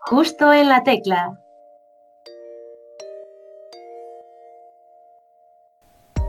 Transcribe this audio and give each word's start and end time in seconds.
Justo 0.00 0.52
en 0.52 0.68
la 0.68 0.82
tecla. 0.84 1.38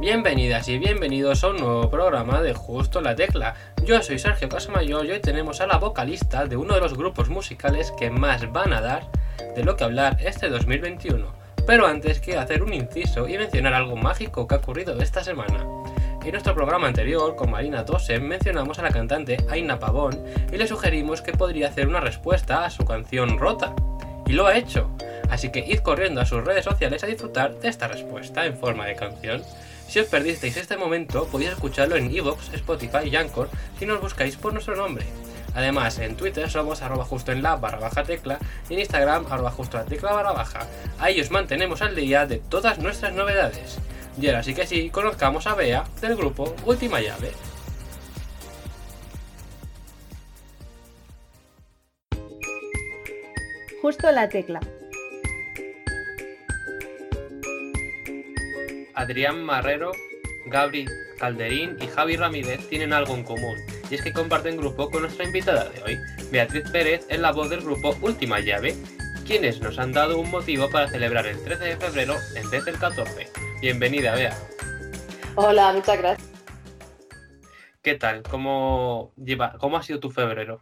Bienvenidas 0.01 0.67
y 0.67 0.79
bienvenidos 0.79 1.43
a 1.43 1.49
un 1.49 1.57
nuevo 1.57 1.89
programa 1.89 2.41
de 2.41 2.53
Justo 2.53 2.99
en 2.99 3.05
la 3.05 3.15
Tecla. 3.15 3.55
Yo 3.85 4.01
soy 4.01 4.17
Sergio 4.19 4.49
Casamayor 4.49 5.05
y 5.05 5.11
hoy 5.11 5.21
tenemos 5.21 5.61
a 5.61 5.67
la 5.67 5.77
vocalista 5.77 6.45
de 6.45 6.57
uno 6.57 6.73
de 6.73 6.81
los 6.81 6.97
grupos 6.97 7.29
musicales 7.29 7.93
que 7.97 8.09
más 8.09 8.52
van 8.52 8.73
a 8.73 8.82
dar 8.82 9.07
de 9.55 9.63
lo 9.63 9.77
que 9.77 9.83
hablar 9.83 10.17
este 10.20 10.49
2021. 10.49 11.31
Pero 11.65 11.86
antes 11.86 12.20
quiero 12.20 12.41
hacer 12.41 12.63
un 12.63 12.73
inciso 12.73 13.29
y 13.29 13.38
mencionar 13.38 13.73
algo 13.73 13.95
mágico 13.95 14.47
que 14.47 14.55
ha 14.55 14.57
ocurrido 14.57 14.99
esta 14.99 15.23
semana. 15.23 15.79
En 16.30 16.34
nuestro 16.34 16.54
programa 16.54 16.86
anterior, 16.86 17.36
con 17.36 17.50
Marina 17.50 17.84
Tosen, 17.84 18.27
mencionamos 18.27 18.77
a 18.77 18.84
la 18.84 18.91
cantante 18.91 19.38
Aina 19.50 19.80
Pavón 19.80 20.23
y 20.54 20.57
le 20.57 20.68
sugerimos 20.68 21.23
que 21.23 21.32
podría 21.32 21.70
hacer 21.70 21.88
una 21.88 22.02
respuesta 22.02 22.66
a 22.66 22.70
su 22.70 22.86
canción 22.86 23.39
Rota. 23.39 23.73
Y 24.27 24.34
lo 24.34 24.45
ha 24.45 24.55
hecho. 24.55 24.91
Así 25.31 25.52
que 25.52 25.66
id 25.67 25.80
corriendo 25.80 26.22
a 26.22 26.27
sus 26.27 26.45
redes 26.45 26.66
sociales 26.66 27.03
a 27.03 27.08
disfrutar 27.08 27.55
de 27.55 27.67
esta 27.67 27.88
respuesta 27.88 28.45
en 28.45 28.55
forma 28.55 28.86
de 28.86 28.95
canción. 28.95 29.41
Si 29.88 29.98
os 29.98 30.05
perdisteis 30.05 30.55
este 30.55 30.77
momento, 30.77 31.26
podéis 31.26 31.50
escucharlo 31.50 31.95
en 31.95 32.16
Evox, 32.16 32.53
Spotify 32.53 33.09
y 33.11 33.16
Anchor 33.16 33.50
si 33.80 33.88
nos 33.88 34.00
buscáis 34.00 34.36
por 34.36 34.53
nuestro 34.53 34.75
nombre. 34.75 35.08
Además, 35.55 35.98
en 35.98 36.16
Twitter 36.16 36.48
somos 36.48 36.84
arroba 36.84 37.05
justo 37.05 37.31
en 37.31 37.41
la 37.41 37.55
barra 37.55 37.80
baja 37.80 38.03
tecla 38.03 38.38
y 38.70 38.75
en 38.75 38.81
Instagram 38.81 39.25
arroba 39.31 39.50
justo 39.50 39.77
la 39.77 39.86
tecla 39.86 40.14
barra 40.14 40.34
baja. 40.34 40.59
Ahí 41.00 41.20
os 41.20 41.31
mantenemos 41.31 41.81
al 41.81 41.95
día 41.95 42.27
de 42.27 42.38
todas 42.38 42.77
nuestras 42.77 43.14
novedades. 43.14 43.80
Y 44.22 44.28
ahora 44.28 44.44
sí 44.44 44.54
que 44.54 44.68
sí, 44.68 44.90
conozcamos 44.90 45.48
a 45.48 45.55
Bea 45.55 45.86
del 46.02 46.16
grupo 46.16 46.54
Última 46.66 47.00
Llave. 47.00 47.32
Justo 53.82 54.12
la 54.12 54.28
tecla. 54.28 54.59
Adrián 58.94 59.42
Marrero, 59.42 59.94
Gabri 60.48 60.86
Calderín 61.17 61.78
y 61.80 61.88
Javi 61.88 62.17
Ramírez 62.17 62.67
tienen 62.67 62.92
algo 62.92 63.16
en 63.16 63.23
común, 63.23 63.56
y 63.89 63.95
es 63.95 64.02
que 64.02 64.11
comparten 64.11 64.58
grupo 64.58 64.89
con 64.89 65.04
nuestra 65.04 65.23
invitada 65.23 65.70
de 65.70 65.81
hoy. 65.83 65.98
Beatriz 66.30 66.70
Pérez 66.72 67.06
es 67.08 67.20
la 67.20 67.31
voz 67.31 67.50
del 67.50 67.61
grupo 67.61 67.95
Última 68.02 68.42
Llave, 68.42 68.76
quienes 69.26 69.61
nos 69.61 69.80
han 69.80 69.94
dado 69.94 70.20
un 70.20 70.30
motivo 70.30 70.70
para 70.70 70.89
celebrar 70.89 71.26
el 71.28 71.42
13 71.42 71.64
de 71.64 71.78
febrero 71.78 72.16
en 72.36 72.50
vez 72.50 72.66
del 72.66 72.78
14. 72.78 73.28
Bienvenida, 73.61 74.15
Bea. 74.15 74.33
Hola, 75.35 75.73
muchas 75.73 75.97
gracias. 75.97 76.29
¿Qué 77.81 77.95
tal? 77.95 78.23
¿Cómo, 78.23 79.13
lleva, 79.17 79.57
cómo 79.59 79.77
ha 79.77 79.83
sido 79.83 79.99
tu 79.99 80.09
febrero? 80.11 80.61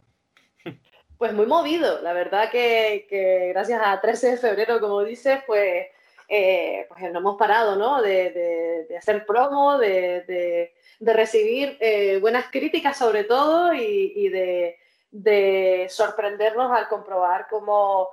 Pues 1.16 1.32
muy 1.32 1.46
movido, 1.46 2.00
la 2.00 2.12
verdad 2.12 2.48
que, 2.48 3.06
que 3.10 3.48
gracias 3.48 3.80
a 3.84 4.00
13 4.00 4.30
de 4.30 4.36
febrero, 4.36 4.78
como 4.78 5.02
dices, 5.02 5.40
pues, 5.48 5.86
eh, 6.28 6.86
pues 6.88 7.12
no 7.12 7.18
hemos 7.18 7.36
parado, 7.36 7.74
¿no? 7.74 8.00
De, 8.00 8.30
de, 8.30 8.86
de 8.88 8.96
hacer 8.96 9.26
promo, 9.26 9.78
de, 9.78 10.72
de 11.00 11.12
recibir 11.12 11.76
eh, 11.80 12.18
buenas 12.20 12.46
críticas 12.50 12.96
sobre 12.96 13.24
todo 13.24 13.72
y, 13.74 14.12
y 14.14 14.28
de, 14.28 15.86
sorprendernos 15.88 16.70
al 16.70 16.88
comprobar 16.88 17.46
cómo 17.48 18.10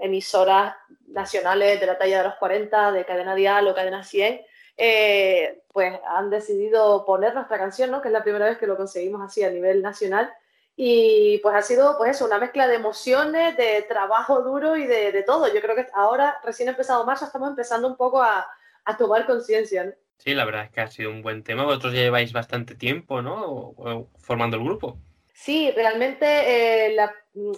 emisoras 0.00 0.74
nacionales 1.08 1.80
de 1.80 1.86
la 1.86 1.98
talla 1.98 2.18
de 2.18 2.28
los 2.28 2.36
40, 2.36 2.92
de 2.92 3.04
Cadena 3.04 3.34
Dial 3.34 3.68
o 3.68 3.74
Cadena 3.74 4.02
100, 4.02 4.40
eh, 4.76 5.62
pues 5.72 5.92
han 6.06 6.30
decidido 6.30 7.04
poner 7.04 7.34
nuestra 7.34 7.58
canción, 7.58 7.90
¿no? 7.90 8.00
que 8.00 8.08
es 8.08 8.12
la 8.12 8.22
primera 8.22 8.46
vez 8.46 8.58
que 8.58 8.66
lo 8.66 8.76
conseguimos 8.76 9.20
así 9.22 9.42
a 9.42 9.50
nivel 9.50 9.82
nacional. 9.82 10.32
Y 10.76 11.38
pues 11.38 11.54
ha 11.54 11.62
sido 11.62 11.98
pues 11.98 12.12
eso, 12.12 12.24
una 12.24 12.38
mezcla 12.38 12.66
de 12.66 12.76
emociones, 12.76 13.56
de 13.56 13.82
trabajo 13.82 14.40
duro 14.40 14.76
y 14.76 14.86
de, 14.86 15.12
de 15.12 15.22
todo. 15.22 15.52
Yo 15.52 15.60
creo 15.60 15.76
que 15.76 15.86
ahora, 15.92 16.38
recién 16.42 16.70
empezado 16.70 17.04
marzo, 17.04 17.26
estamos 17.26 17.50
empezando 17.50 17.86
un 17.86 17.96
poco 17.96 18.22
a, 18.22 18.48
a 18.84 18.96
tomar 18.96 19.26
conciencia. 19.26 19.84
¿no? 19.84 19.92
Sí, 20.16 20.34
la 20.34 20.44
verdad 20.44 20.64
es 20.64 20.70
que 20.70 20.80
ha 20.80 20.86
sido 20.86 21.10
un 21.10 21.22
buen 21.22 21.42
tema. 21.42 21.64
Vosotros 21.64 21.92
ya 21.92 22.00
lleváis 22.00 22.32
bastante 22.32 22.74
tiempo, 22.74 23.22
¿no? 23.22 23.74
Formando 24.18 24.56
el 24.56 24.64
grupo. 24.64 24.98
Sí, 25.32 25.70
realmente 25.70 26.26
eh, 26.26 26.94
la, 26.94 27.12
mm, 27.34 27.52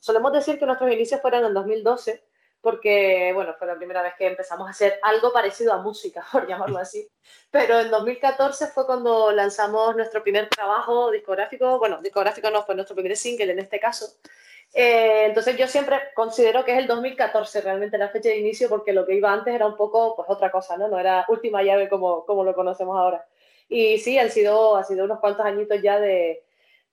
solemos 0.00 0.32
decir 0.32 0.58
que 0.58 0.66
nuestros 0.66 0.90
inicios 0.92 1.20
fueron 1.20 1.44
en 1.44 1.54
2012, 1.54 2.24
porque, 2.60 3.30
bueno, 3.34 3.54
fue 3.58 3.66
la 3.66 3.76
primera 3.76 4.02
vez 4.02 4.14
que 4.18 4.26
empezamos 4.26 4.66
a 4.66 4.70
hacer 4.70 4.98
algo 5.02 5.32
parecido 5.32 5.72
a 5.72 5.82
música, 5.82 6.24
por 6.32 6.46
llamarlo 6.46 6.78
así. 6.78 7.08
Pero 7.50 7.80
en 7.80 7.90
2014 7.90 8.68
fue 8.68 8.86
cuando 8.86 9.30
lanzamos 9.32 9.94
nuestro 9.96 10.22
primer 10.22 10.48
trabajo 10.48 11.10
discográfico, 11.10 11.78
bueno, 11.78 12.00
discográfico 12.02 12.50
no, 12.50 12.64
fue 12.64 12.74
nuestro 12.74 12.96
primer 12.96 13.16
single 13.16 13.52
en 13.52 13.58
este 13.60 13.78
caso. 13.78 14.06
Eh, 14.74 15.24
entonces 15.26 15.56
yo 15.56 15.66
siempre 15.66 15.98
considero 16.14 16.64
que 16.64 16.72
es 16.72 16.78
el 16.78 16.86
2014 16.86 17.62
realmente 17.62 17.96
la 17.96 18.10
fecha 18.10 18.28
de 18.28 18.36
inicio 18.36 18.68
porque 18.68 18.92
lo 18.92 19.06
que 19.06 19.14
iba 19.14 19.32
antes 19.32 19.54
era 19.54 19.66
un 19.66 19.76
poco 19.76 20.14
pues 20.14 20.28
otra 20.28 20.50
cosa, 20.50 20.76
¿no? 20.76 20.88
No 20.88 20.98
era 20.98 21.24
última 21.28 21.62
llave 21.62 21.88
como, 21.88 22.26
como 22.26 22.44
lo 22.44 22.54
conocemos 22.54 22.96
ahora. 22.98 23.26
Y 23.68 23.98
sí, 23.98 24.18
han 24.18 24.30
sido, 24.30 24.76
ha 24.76 24.84
sido 24.84 25.04
unos 25.04 25.20
cuantos 25.20 25.46
añitos 25.46 25.80
ya 25.82 25.98
de, 26.00 26.44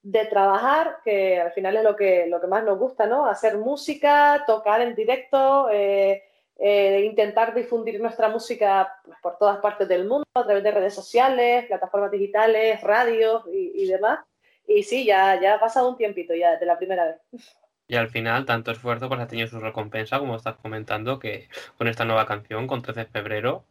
de 0.05 0.25
trabajar, 0.25 0.99
que 1.03 1.41
al 1.41 1.51
final 1.51 1.77
es 1.77 1.83
lo 1.83 1.95
que, 1.95 2.27
lo 2.27 2.39
que 2.39 2.45
más 2.45 2.63
nos 2.63 2.77
gusta, 2.77 3.07
¿no? 3.07 3.25
Hacer 3.25 3.57
música, 3.57 4.43
tocar 4.45 4.79
en 4.81 4.93
directo, 4.93 5.67
eh, 5.71 6.23
eh, 6.59 7.01
intentar 7.03 7.55
difundir 7.55 7.99
nuestra 7.99 8.29
música 8.29 8.99
pues, 9.03 9.17
por 9.19 9.39
todas 9.39 9.57
partes 9.57 9.87
del 9.87 10.05
mundo, 10.05 10.27
a 10.35 10.43
través 10.43 10.63
de 10.63 10.69
redes 10.69 10.93
sociales, 10.93 11.65
plataformas 11.65 12.11
digitales, 12.11 12.79
radios 12.81 13.45
y, 13.51 13.87
demás. 13.87 14.19
Y 14.67 14.83
sí, 14.83 15.05
ya, 15.05 15.41
ya 15.41 15.55
ha 15.55 15.59
pasado 15.59 15.89
un 15.89 15.97
tiempito 15.97 16.35
ya 16.35 16.51
desde 16.51 16.67
la 16.67 16.77
primera 16.77 17.05
vez. 17.05 17.57
Y 17.87 17.95
al 17.95 18.09
final, 18.09 18.45
tanto 18.45 18.69
esfuerzo 18.69 19.07
pues 19.09 19.19
ha 19.19 19.27
tenido 19.27 19.47
su 19.47 19.59
recompensa, 19.59 20.19
como 20.19 20.35
estás 20.35 20.57
comentando, 20.57 21.17
que 21.17 21.49
con 21.79 21.87
esta 21.87 22.05
nueva 22.05 22.27
canción, 22.27 22.67
con 22.67 22.83
13 22.83 22.99
de 22.99 23.05
febrero, 23.07 23.65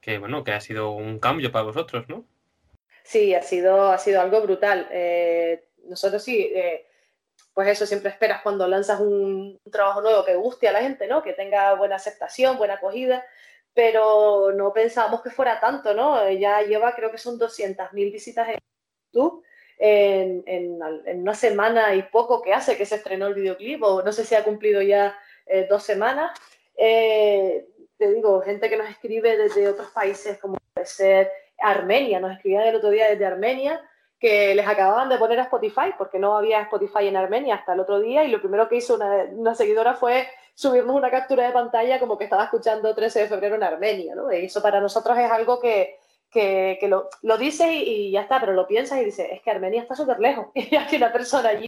que 0.00 0.16
bueno, 0.16 0.44
que 0.44 0.52
ha 0.52 0.60
sido 0.62 0.92
un 0.92 1.18
cambio 1.18 1.52
para 1.52 1.64
vosotros, 1.64 2.08
¿no? 2.08 2.24
Sí, 3.06 3.34
ha 3.36 3.42
sido, 3.42 3.92
ha 3.92 3.98
sido 3.98 4.20
algo 4.20 4.40
brutal. 4.42 4.88
Eh, 4.90 5.68
nosotros 5.84 6.22
sí, 6.24 6.50
eh, 6.52 6.86
pues 7.54 7.68
eso, 7.68 7.86
siempre 7.86 8.10
esperas 8.10 8.42
cuando 8.42 8.66
lanzas 8.66 8.98
un, 9.00 9.60
trabajo 9.70 10.00
nuevo 10.00 10.24
que 10.24 10.34
guste 10.34 10.66
a 10.66 10.72
la 10.72 10.80
gente, 10.80 11.06
¿no? 11.06 11.22
Que 11.22 11.32
tenga 11.32 11.74
buena 11.74 11.96
aceptación, 11.96 12.58
buena 12.58 12.74
acogida, 12.74 13.24
pero 13.72 14.50
no 14.52 14.72
pensábamos 14.72 15.22
que 15.22 15.30
fuera 15.30 15.60
tanto, 15.60 15.94
¿no? 15.94 16.28
Ya 16.32 16.62
lleva, 16.62 16.96
creo 16.96 17.12
que 17.12 17.18
son 17.18 17.38
200.000 17.38 17.92
visitas 18.12 18.48
en 18.48 18.58
YouTube 19.12 19.44
en, 19.78 20.82
una 21.20 21.34
semana 21.34 21.94
y 21.94 22.02
poco 22.02 22.42
que 22.42 22.52
hace 22.52 22.76
que 22.76 22.86
se 22.86 22.96
estrenó 22.96 23.28
el 23.28 23.34
videoclip, 23.34 23.82
o 23.84 24.02
no 24.02 24.10
sé 24.10 24.24
si 24.24 24.34
ha 24.34 24.42
cumplido 24.42 24.82
ya 24.82 25.16
eh, 25.46 25.68
dos 25.70 25.84
semanas. 25.84 26.36
Eh, 26.76 27.68
te 27.96 28.12
digo, 28.12 28.40
gente 28.40 28.68
que 28.68 28.76
nos 28.76 28.90
escribe 28.90 29.36
desde 29.36 29.68
otros 29.68 29.90
países, 29.90 30.38
como 30.38 30.58
puede 30.74 30.86
ser 30.86 31.30
Armenia, 31.58 32.20
nos 32.20 32.32
escribían 32.32 32.66
el 32.66 32.76
otro 32.76 32.90
día 32.90 33.08
desde 33.08 33.26
Armenia, 33.26 33.80
que 34.18 34.54
les 34.54 34.66
acababan 34.66 35.08
de 35.08 35.18
poner 35.18 35.38
a 35.40 35.44
Spotify, 35.44 35.92
porque 35.98 36.18
no 36.18 36.36
había 36.36 36.62
Spotify 36.62 37.08
en 37.08 37.16
Armenia 37.16 37.56
hasta 37.56 37.74
el 37.74 37.80
otro 37.80 38.00
día, 38.00 38.24
y 38.24 38.28
lo 38.28 38.40
primero 38.40 38.68
que 38.68 38.76
hizo 38.76 38.94
una, 38.94 39.54
seguidora 39.54 39.94
fue 39.94 40.28
subirnos 40.54 40.96
una 40.96 41.10
captura 41.10 41.46
de 41.46 41.52
pantalla 41.52 42.00
como 42.00 42.16
que 42.16 42.24
estaba 42.24 42.44
escuchando 42.44 42.94
13 42.94 43.20
de 43.20 43.28
febrero 43.28 43.56
en 43.56 43.62
Armenia, 43.62 44.14
¿no? 44.14 44.32
Y 44.32 44.46
eso 44.46 44.62
para 44.62 44.80
nosotros 44.80 45.18
es 45.18 45.30
algo 45.30 45.60
que, 45.60 45.98
que, 46.30 46.78
lo, 46.88 47.08
lo, 47.22 47.36
dices 47.36 47.70
y, 47.70 47.82
y, 47.82 48.10
ya 48.10 48.22
está, 48.22 48.40
pero 48.40 48.52
lo 48.52 48.66
piensas 48.66 49.00
y 49.00 49.04
dices, 49.04 49.28
es 49.30 49.42
que 49.42 49.50
Armenia 49.50 49.82
está 49.82 49.94
súper 49.94 50.18
lejos 50.18 50.46
y 50.54 50.74
hay 50.76 50.96
una 50.96 51.12
persona 51.12 51.50
allí 51.50 51.66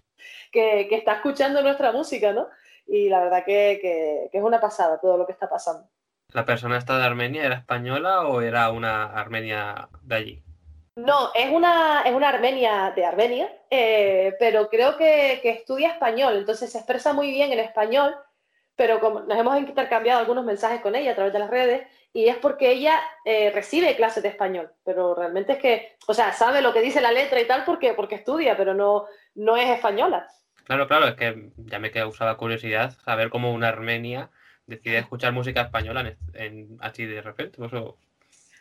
que, 0.50 0.86
que, 0.88 0.96
está 0.96 1.14
escuchando 1.14 1.62
nuestra 1.62 1.92
música, 1.92 2.32
¿no? 2.32 2.48
Y 2.86 3.08
la 3.08 3.20
verdad 3.20 3.44
que, 3.44 3.78
que, 4.30 4.30
es 4.32 4.42
una 4.42 4.60
pasada 4.60 4.98
todo 4.98 5.16
lo 5.16 5.26
que 5.26 5.32
está 5.32 5.48
pasando. 5.48 5.86
¿La 6.34 6.44
persona 6.44 6.76
esta 6.76 6.98
de 6.98 7.04
Armenia 7.04 7.44
era 7.44 7.54
española 7.54 8.26
o 8.26 8.42
era 8.42 8.70
una 8.70 9.04
Armenia 9.04 9.88
de 10.02 10.14
allí? 10.14 10.42
No, 10.94 11.30
es 11.34 11.50
una, 11.50 12.02
es 12.02 12.12
una 12.12 12.28
Armenia 12.28 12.92
de 12.94 13.06
Armenia, 13.06 13.50
eh, 13.70 14.34
pero 14.38 14.68
creo 14.68 14.98
que, 14.98 15.38
que 15.42 15.50
estudia 15.50 15.92
español, 15.92 16.36
entonces 16.36 16.70
se 16.70 16.78
expresa 16.78 17.14
muy 17.14 17.30
bien 17.30 17.52
en 17.52 17.60
español, 17.60 18.14
pero 18.76 19.00
como 19.00 19.20
nos 19.20 19.38
hemos 19.38 19.58
intercambiado 19.58 20.20
algunos 20.20 20.44
mensajes 20.44 20.80
con 20.80 20.94
ella 20.94 21.12
a 21.12 21.14
través 21.14 21.32
de 21.32 21.38
las 21.38 21.50
redes, 21.50 21.86
y 22.12 22.28
es 22.28 22.36
porque 22.36 22.72
ella 22.72 23.00
eh, 23.24 23.50
recibe 23.54 23.96
clases 23.96 24.22
de 24.22 24.28
español, 24.28 24.70
pero 24.84 25.14
realmente 25.14 25.52
es 25.52 25.58
que, 25.58 25.96
o 26.08 26.14
sea, 26.14 26.32
sabe 26.32 26.60
lo 26.60 26.74
que 26.74 26.82
dice 26.82 27.00
la 27.00 27.12
letra 27.12 27.40
y 27.40 27.46
tal 27.46 27.64
porque, 27.64 27.94
porque 27.94 28.16
estudia, 28.16 28.54
pero 28.56 28.74
no, 28.74 29.06
no 29.34 29.56
es 29.56 29.70
española. 29.70 30.28
Claro, 30.64 30.86
claro, 30.88 31.06
es 31.08 31.14
que 31.14 31.50
ya 31.56 31.78
me 31.78 31.90
causaba 31.90 32.36
curiosidad 32.36 32.98
saber 33.04 33.30
cómo 33.30 33.52
una 33.52 33.68
armenia 33.68 34.30
decide 34.68 34.98
escuchar 34.98 35.32
música 35.32 35.62
española 35.62 36.00
en, 36.02 36.16
en 36.34 36.78
así 36.80 37.04
de 37.04 37.20
repente. 37.22 37.64
Eso, 37.64 37.98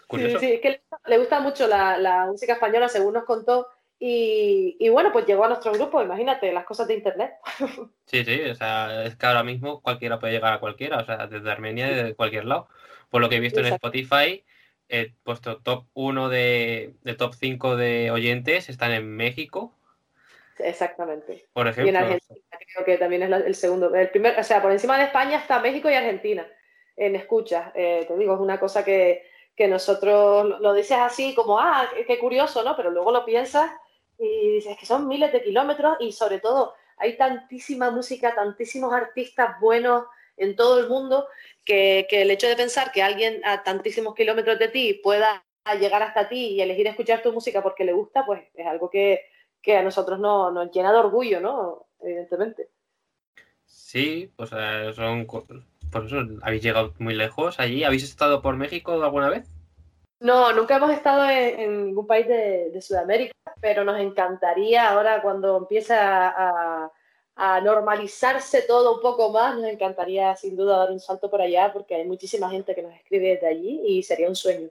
curioso. 0.07 0.39
Sí, 0.39 0.48
sí, 0.48 0.54
es 0.54 0.62
que 0.62 0.81
le, 1.06 1.18
gusta 1.19 1.39
mucho 1.39 1.68
la, 1.68 1.98
la, 1.98 2.25
música 2.25 2.54
española, 2.54 2.89
según 2.89 3.13
nos 3.13 3.25
contó, 3.25 3.68
y, 4.00 4.77
y, 4.80 4.89
bueno, 4.89 5.12
pues 5.12 5.25
llegó 5.25 5.45
a 5.45 5.50
nuestro 5.50 5.74
grupo, 5.74 6.01
imagínate, 6.01 6.51
las 6.51 6.65
cosas 6.65 6.88
de 6.88 6.95
internet. 6.95 7.33
Sí, 8.06 8.24
sí, 8.24 8.42
o 8.42 8.56
sea, 8.56 9.04
es 9.04 9.18
que 9.18 9.25
ahora 9.25 9.44
mismo 9.44 9.81
cualquiera 9.81 10.18
puede 10.18 10.31
llegar 10.31 10.54
a 10.54 10.62
cualquiera, 10.62 11.00
o 11.00 11.06
sea, 11.06 11.27
desde 11.27 11.51
Armenia, 11.51 11.88
desde 11.88 12.15
cualquier 12.15 12.45
lado. 12.45 12.69
Por 13.09 13.21
lo 13.21 13.27
que 13.27 13.36
he 13.36 13.39
visto 13.42 13.59
Exacto. 13.59 13.88
en 13.88 14.00
Spotify, 14.00 14.45
he 14.88 15.12
puesto 15.24 15.57
top 15.57 15.88
1 15.94 16.30
de, 16.30 16.94
de, 17.01 17.13
top 17.15 17.33
5 17.33 17.75
de 17.75 18.12
oyentes 18.12 18.69
están 18.69 18.94
en 18.94 19.13
México, 19.13 19.77
Exactamente. 20.59 21.45
Por 21.54 21.68
Y 21.68 21.69
ejemplo. 21.69 21.89
en 21.89 21.95
Argentina 21.98 22.56
que 22.86 22.98
también 22.98 23.24
es 23.24 23.31
el 23.46 23.56
segundo. 23.56 23.94
El 23.96 24.10
primer, 24.10 24.40
o 24.40 24.44
sea, 24.44 24.62
por 24.62 24.72
encima 24.72 24.98
de 24.98 25.06
España 25.06 25.38
está 25.38 25.60
México 25.60 25.90
y 25.90 25.94
Argentina 25.96 26.48
en 26.96 27.16
escuchas. 27.16 27.72
Eh, 27.75 28.06
te 28.08 28.18
digo, 28.18 28.34
es 28.36 28.40
una 28.40 28.60
cosa 28.60 28.84
que, 28.86 29.24
que 29.56 29.68
nosotros 29.68 30.60
lo- 30.60 30.74
dices 30.74 30.98
así 31.00 31.34
como, 31.36 31.60
ah, 31.60 31.90
qué 32.06 32.19
curioso, 32.19 32.64
¿no? 32.64 32.75
Pero 32.75 32.92
luego 32.92 33.12
lo 33.12 33.25
piensas 33.25 33.72
y 34.18 34.54
dices 34.54 34.78
que 34.78 34.86
son 34.86 35.08
miles 35.08 35.31
de 35.31 35.44
kilómetros 35.44 35.98
y 36.00 36.12
sobre 36.12 36.40
todo 36.40 36.74
hay 36.98 37.16
tantísima 37.18 37.92
música, 37.92 38.34
tantísimos 38.36 38.92
artistas 38.94 39.60
buenos 39.60 40.06
en 40.38 40.56
todo 40.56 40.80
el 40.80 40.90
mundo 40.90 41.28
que, 41.66 42.08
que 42.10 42.22
el 42.24 42.31
hecho 42.31 42.48
de 42.48 42.56
pensar 42.56 42.92
que 42.92 43.04
alguien 43.04 43.42
a 43.46 43.64
tantísimos 43.64 44.16
kilómetros 44.16 44.58
de 44.60 44.68
ti 44.69 44.94
pueda 45.04 45.44
llegar 45.80 46.02
hasta 46.04 46.30
ti 46.30 46.50
y 46.56 46.62
elegir 46.62 46.88
escuchar 46.88 47.22
tu 47.22 47.31
música 47.34 47.62
porque 47.62 47.84
le 47.84 47.94
gusta, 47.94 48.25
pues 48.25 48.44
es 48.54 48.66
algo 48.66 48.90
que, 48.90 49.22
que 49.62 49.78
a 49.78 49.84
nosotros 49.84 50.19
no- 50.19 50.52
nos 50.52 50.72
llena 50.72 50.92
de 50.92 51.00
orgullo, 51.00 51.40
¿no? 51.42 51.87
Evidentemente. 52.00 52.70
Sí, 53.66 54.32
pues 54.36 54.50
eh, 54.54 54.92
son. 54.96 55.26
Por 55.28 56.06
eso 56.06 56.18
habéis 56.42 56.64
llegado 56.64 56.94
muy 57.00 57.14
lejos 57.16 57.60
allí. 57.60 57.84
¿Habéis 57.84 58.04
estado 58.04 58.42
por 58.42 58.56
México 58.58 59.04
alguna 59.04 59.30
vez? 59.30 59.50
No, 60.20 60.52
nunca 60.54 60.78
hemos 60.78 60.92
estado 60.92 61.30
en, 61.30 61.60
en 61.60 61.86
ningún 61.88 62.08
país 62.08 62.28
de, 62.28 62.72
de 62.72 62.82
Sudamérica, 62.82 63.34
pero 63.62 63.84
nos 63.84 64.00
encantaría 64.00 64.90
ahora 64.90 65.22
cuando 65.22 65.58
empiece 65.58 65.94
a, 65.94 66.30
a- 66.86 66.92
a 67.40 67.62
normalizarse 67.62 68.64
todo 68.64 68.96
un 68.96 69.02
poco 69.02 69.32
más, 69.32 69.56
nos 69.56 69.66
encantaría 69.66 70.36
sin 70.36 70.56
duda 70.56 70.78
dar 70.80 70.92
un 70.92 71.00
salto 71.00 71.30
por 71.30 71.40
allá 71.42 71.72
porque 71.72 71.94
hay 71.96 72.06
muchísima 72.08 72.50
gente 72.50 72.74
que 72.74 72.82
nos 72.82 72.94
escribe 72.96 73.30
desde 73.30 73.48
allí 73.48 73.80
y 73.86 74.02
sería 74.04 74.28
un 74.28 74.36
sueño. 74.36 74.70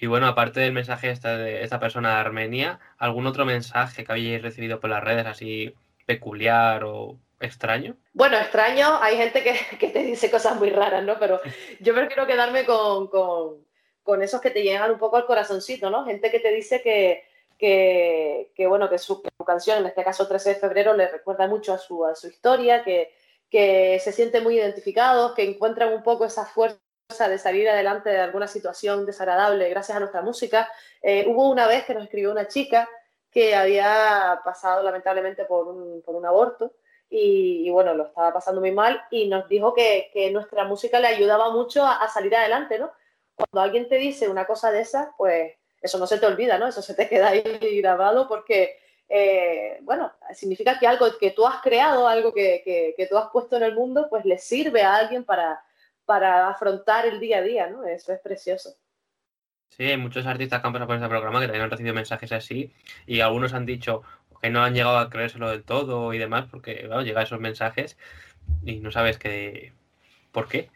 Y 0.00 0.06
bueno, 0.06 0.26
aparte 0.28 0.60
del 0.60 0.72
mensaje 0.72 1.10
esta 1.10 1.36
de 1.38 1.62
esta 1.64 1.80
persona 1.80 2.10
de 2.10 2.20
Armenia, 2.20 2.78
¿algún 2.98 3.26
otro 3.26 3.44
mensaje 3.44 4.04
que 4.04 4.12
hayáis 4.12 4.42
recibido 4.42 4.78
por 4.80 4.90
las 4.90 5.02
redes 5.02 5.26
así 5.26 5.74
peculiar 6.06 6.84
o 6.84 7.18
extraño? 7.40 7.96
Bueno, 8.14 8.38
extraño, 8.38 8.98
hay 9.02 9.16
gente 9.16 9.42
que, 9.42 9.54
que 9.78 9.88
te 9.88 10.02
dice 10.02 10.30
cosas 10.30 10.56
muy 10.56 10.70
raras, 10.70 11.04
¿no? 11.04 11.18
Pero 11.18 11.40
yo 11.80 11.94
prefiero 11.94 12.26
quedarme 12.26 12.64
con, 12.64 13.08
con- 13.08 13.66
con 14.02 14.22
esos 14.22 14.40
que 14.40 14.50
te 14.50 14.62
llegan 14.62 14.92
un 14.92 14.98
poco 14.98 15.16
al 15.16 15.26
corazoncito, 15.26 15.90
¿no? 15.90 16.04
Gente 16.06 16.30
que 16.30 16.38
te 16.38 16.52
dice 16.52 16.80
que, 16.80 17.24
que, 17.58 18.52
que, 18.54 18.66
bueno, 18.68 18.88
que 18.88 18.98
su, 18.98 19.20
canción, 19.44 19.78
en 19.78 19.86
este 19.86 20.04
caso 20.04 20.28
13 20.28 20.50
de 20.50 20.54
febrero, 20.56 20.94
le 20.94 21.08
recuerda 21.08 21.48
mucho 21.48 21.72
a 21.74 21.78
su, 21.78 22.04
a 22.06 22.14
su 22.14 22.28
historia, 22.28 22.84
que, 22.84 23.12
que 23.50 23.98
se 24.00 24.12
sienten 24.12 24.44
muy 24.44 24.56
identificados, 24.58 25.34
que 25.34 25.42
encuentran 25.42 25.92
un 25.92 26.04
poco 26.04 26.24
esa 26.24 26.46
fuerza 26.46 26.78
de 27.28 27.38
salir 27.38 27.68
adelante 27.68 28.10
de 28.10 28.20
alguna 28.20 28.46
situación 28.48 29.06
desagradable 29.06 29.68
gracias 29.70 29.96
a 29.96 30.00
nuestra 30.00 30.22
música. 30.22 30.68
Eh, 31.02 31.24
hubo 31.28 31.50
una 31.50 31.66
vez 31.66 31.84
que 31.84 31.94
nos 31.94 32.04
escribió 32.04 32.30
una 32.30 32.46
chica 32.48 32.88
que 33.36 33.54
había 33.54 34.40
pasado 34.42 34.82
lamentablemente 34.82 35.44
por 35.44 35.68
un, 35.68 36.00
por 36.00 36.14
un 36.14 36.24
aborto 36.24 36.72
y, 37.10 37.66
y, 37.66 37.70
bueno, 37.70 37.92
lo 37.92 38.06
estaba 38.06 38.32
pasando 38.32 38.62
muy 38.62 38.70
mal 38.70 38.98
y 39.10 39.28
nos 39.28 39.46
dijo 39.46 39.74
que, 39.74 40.08
que 40.10 40.30
nuestra 40.30 40.64
música 40.64 40.98
le 41.00 41.08
ayudaba 41.08 41.50
mucho 41.50 41.84
a, 41.84 41.96
a, 41.96 42.08
salir 42.08 42.34
adelante, 42.34 42.78
¿no? 42.78 42.90
Cuando 43.34 43.60
alguien 43.60 43.90
te 43.90 43.96
dice 43.96 44.30
una 44.30 44.46
cosa 44.46 44.72
de 44.72 44.80
esas, 44.80 45.08
pues 45.18 45.52
eso 45.82 45.98
no 45.98 46.06
se 46.06 46.16
te 46.16 46.24
olvida, 46.24 46.56
¿no? 46.56 46.66
Eso 46.66 46.80
se 46.80 46.94
te 46.94 47.10
queda 47.10 47.28
ahí 47.28 47.42
grabado 47.82 48.26
porque, 48.26 48.78
eh, 49.06 49.80
bueno, 49.82 50.10
significa 50.32 50.78
que 50.78 50.86
algo 50.86 51.06
que 51.20 51.32
tú 51.32 51.46
has 51.46 51.60
creado, 51.60 52.08
algo 52.08 52.32
que, 52.32 52.62
que, 52.64 52.94
que, 52.96 53.06
tú 53.06 53.18
has 53.18 53.28
puesto 53.28 53.58
en 53.58 53.64
el 53.64 53.74
mundo, 53.74 54.06
pues 54.08 54.24
le 54.24 54.38
sirve 54.38 54.80
a 54.80 54.96
alguien 54.96 55.24
para, 55.24 55.62
para 56.06 56.48
afrontar 56.48 57.04
el 57.04 57.20
día 57.20 57.36
a 57.36 57.42
día, 57.42 57.66
¿no? 57.66 57.84
Eso 57.84 58.14
es 58.14 58.20
precioso. 58.20 58.74
Sí, 59.68 59.84
hay 59.84 59.96
muchos 59.96 60.26
artistas 60.26 60.60
que 60.60 60.66
han 60.66 60.72
pasado 60.72 60.86
por 60.86 60.96
este 60.96 61.08
programa 61.08 61.40
que 61.40 61.46
también 61.46 61.64
han 61.64 61.70
recibido 61.70 61.94
mensajes 61.94 62.32
así 62.32 62.72
y 63.06 63.20
algunos 63.20 63.52
han 63.52 63.66
dicho 63.66 64.02
que 64.40 64.50
no 64.50 64.62
han 64.62 64.74
llegado 64.74 64.98
a 64.98 65.10
creérselo 65.10 65.50
del 65.50 65.64
todo 65.64 66.12
y 66.14 66.18
demás 66.18 66.46
porque, 66.50 66.84
claro, 66.86 67.02
llegan 67.02 67.24
esos 67.24 67.40
mensajes 67.40 67.98
y 68.64 68.76
no 68.76 68.90
sabes 68.90 69.18
qué... 69.18 69.72
¿Por 70.32 70.48
qué? 70.48 70.70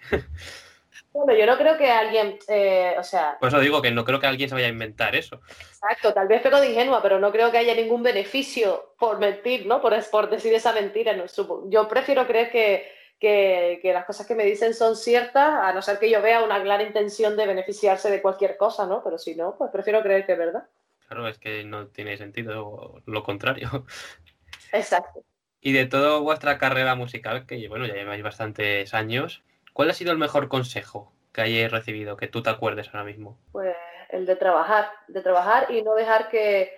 Bueno, 1.12 1.34
yo 1.34 1.44
no 1.44 1.58
creo 1.58 1.76
que 1.76 1.90
alguien, 1.90 2.38
eh, 2.48 2.94
o 2.96 3.02
sea... 3.02 3.36
Por 3.40 3.48
eso 3.48 3.58
digo 3.58 3.82
que 3.82 3.90
no 3.90 4.04
creo 4.04 4.20
que 4.20 4.28
alguien 4.28 4.48
se 4.48 4.54
vaya 4.54 4.68
a 4.68 4.70
inventar 4.70 5.16
eso. 5.16 5.40
Exacto, 5.50 6.14
tal 6.14 6.28
vez 6.28 6.40
peco 6.40 6.60
de 6.60 6.70
ingenua, 6.70 7.02
pero 7.02 7.18
no 7.18 7.32
creo 7.32 7.50
que 7.50 7.58
haya 7.58 7.74
ningún 7.74 8.02
beneficio 8.02 8.94
por 8.98 9.18
mentir, 9.18 9.66
¿no? 9.66 9.80
Por, 9.80 9.92
por 10.10 10.30
decir 10.30 10.54
esa 10.54 10.72
mentira. 10.72 11.12
No, 11.14 11.24
yo 11.68 11.88
prefiero 11.88 12.26
creer 12.26 12.50
que, 12.50 12.92
que, 13.20 13.78
que, 13.82 13.92
las 13.92 14.06
cosas 14.06 14.26
que 14.26 14.34
me 14.34 14.44
dicen 14.44 14.74
son 14.74 14.96
ciertas, 14.96 15.50
a 15.50 15.72
no 15.72 15.82
ser 15.82 15.98
que 15.98 16.10
yo 16.10 16.22
vea 16.22 16.42
una 16.42 16.60
clara 16.62 16.82
intención 16.82 17.36
de 17.36 17.46
beneficiarse 17.46 18.10
de 18.10 18.22
cualquier 18.22 18.56
cosa, 18.56 18.86
¿no? 18.86 19.04
Pero 19.04 19.18
si 19.18 19.34
no, 19.34 19.54
pues 19.56 19.70
prefiero 19.70 20.02
creer 20.02 20.24
que 20.24 20.32
es 20.32 20.38
verdad. 20.38 20.64
Claro, 21.06 21.28
es 21.28 21.38
que 21.38 21.62
no 21.64 21.88
tiene 21.88 22.16
sentido 22.16 23.02
lo 23.04 23.22
contrario. 23.22 23.84
Exacto. 24.72 25.22
Y 25.60 25.72
de 25.72 25.86
toda 25.86 26.18
vuestra 26.18 26.56
carrera 26.56 26.94
musical, 26.94 27.46
que 27.46 27.68
bueno, 27.68 27.86
ya 27.86 27.94
lleváis 27.94 28.22
bastantes 28.22 28.94
años, 28.94 29.42
¿cuál 29.74 29.90
ha 29.90 29.94
sido 29.94 30.12
el 30.12 30.18
mejor 30.18 30.48
consejo 30.48 31.12
que 31.32 31.42
hayáis 31.42 31.70
recibido, 31.70 32.16
que 32.16 32.28
tú 32.28 32.42
te 32.42 32.50
acuerdes 32.50 32.88
ahora 32.88 33.04
mismo? 33.04 33.38
Pues 33.52 33.76
el 34.08 34.24
de 34.24 34.36
trabajar, 34.36 34.90
de 35.08 35.20
trabajar 35.20 35.70
y 35.70 35.82
no 35.82 35.94
dejar 35.94 36.30
que, 36.30 36.72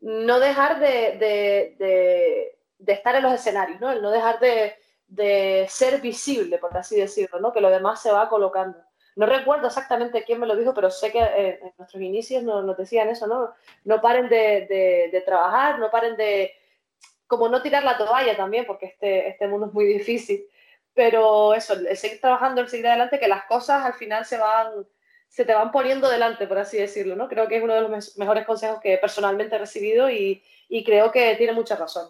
no 0.00 0.40
dejar 0.40 0.80
de, 0.80 1.18
de, 1.18 1.76
de, 1.78 2.58
de 2.78 2.92
estar 2.92 3.14
en 3.14 3.22
los 3.22 3.34
escenarios, 3.34 3.78
¿no? 3.80 3.92
El 3.92 4.00
no 4.00 4.10
dejar 4.10 4.40
de, 4.40 4.74
de 5.12 5.66
ser 5.68 6.00
visible, 6.00 6.56
por 6.58 6.74
así 6.76 6.96
decirlo, 6.96 7.38
¿no? 7.38 7.52
Que 7.52 7.60
lo 7.60 7.68
demás 7.70 8.00
se 8.00 8.10
va 8.10 8.30
colocando. 8.30 8.78
No 9.14 9.26
recuerdo 9.26 9.66
exactamente 9.66 10.24
quién 10.24 10.40
me 10.40 10.46
lo 10.46 10.56
dijo, 10.56 10.72
pero 10.72 10.90
sé 10.90 11.12
que 11.12 11.18
en, 11.18 11.66
en 11.66 11.72
nuestros 11.76 12.02
inicios 12.02 12.42
nos, 12.42 12.64
nos, 12.64 12.78
decían 12.78 13.10
eso, 13.10 13.26
¿no? 13.26 13.52
No 13.84 14.00
paren 14.00 14.30
de, 14.30 14.66
de, 14.66 15.10
de, 15.12 15.20
trabajar, 15.20 15.78
no 15.78 15.90
paren 15.90 16.16
de, 16.16 16.52
como 17.26 17.48
no 17.50 17.60
tirar 17.60 17.84
la 17.84 17.98
toalla 17.98 18.34
también, 18.36 18.64
porque 18.64 18.86
este, 18.86 19.28
este 19.28 19.46
mundo 19.48 19.66
es 19.66 19.74
muy 19.74 19.84
difícil, 19.84 20.46
pero 20.94 21.52
eso, 21.52 21.74
el 21.74 21.96
seguir 21.96 22.20
trabajando, 22.20 22.62
el 22.62 22.68
seguir 22.68 22.86
adelante, 22.86 23.18
que 23.18 23.28
las 23.28 23.44
cosas 23.44 23.84
al 23.84 23.94
final 23.94 24.24
se 24.24 24.38
van, 24.38 24.86
se 25.28 25.44
te 25.44 25.52
van 25.52 25.70
poniendo 25.72 26.08
delante, 26.08 26.46
por 26.46 26.58
así 26.58 26.78
decirlo, 26.78 27.16
¿no? 27.16 27.28
Creo 27.28 27.48
que 27.48 27.56
es 27.58 27.62
uno 27.62 27.74
de 27.74 27.82
los 27.82 28.16
mejores 28.16 28.46
consejos 28.46 28.80
que 28.80 28.96
personalmente 28.96 29.56
he 29.56 29.58
recibido 29.58 30.08
y, 30.08 30.42
y 30.70 30.84
creo 30.84 31.12
que 31.12 31.34
tiene 31.36 31.52
mucha 31.52 31.76
razón. 31.76 32.08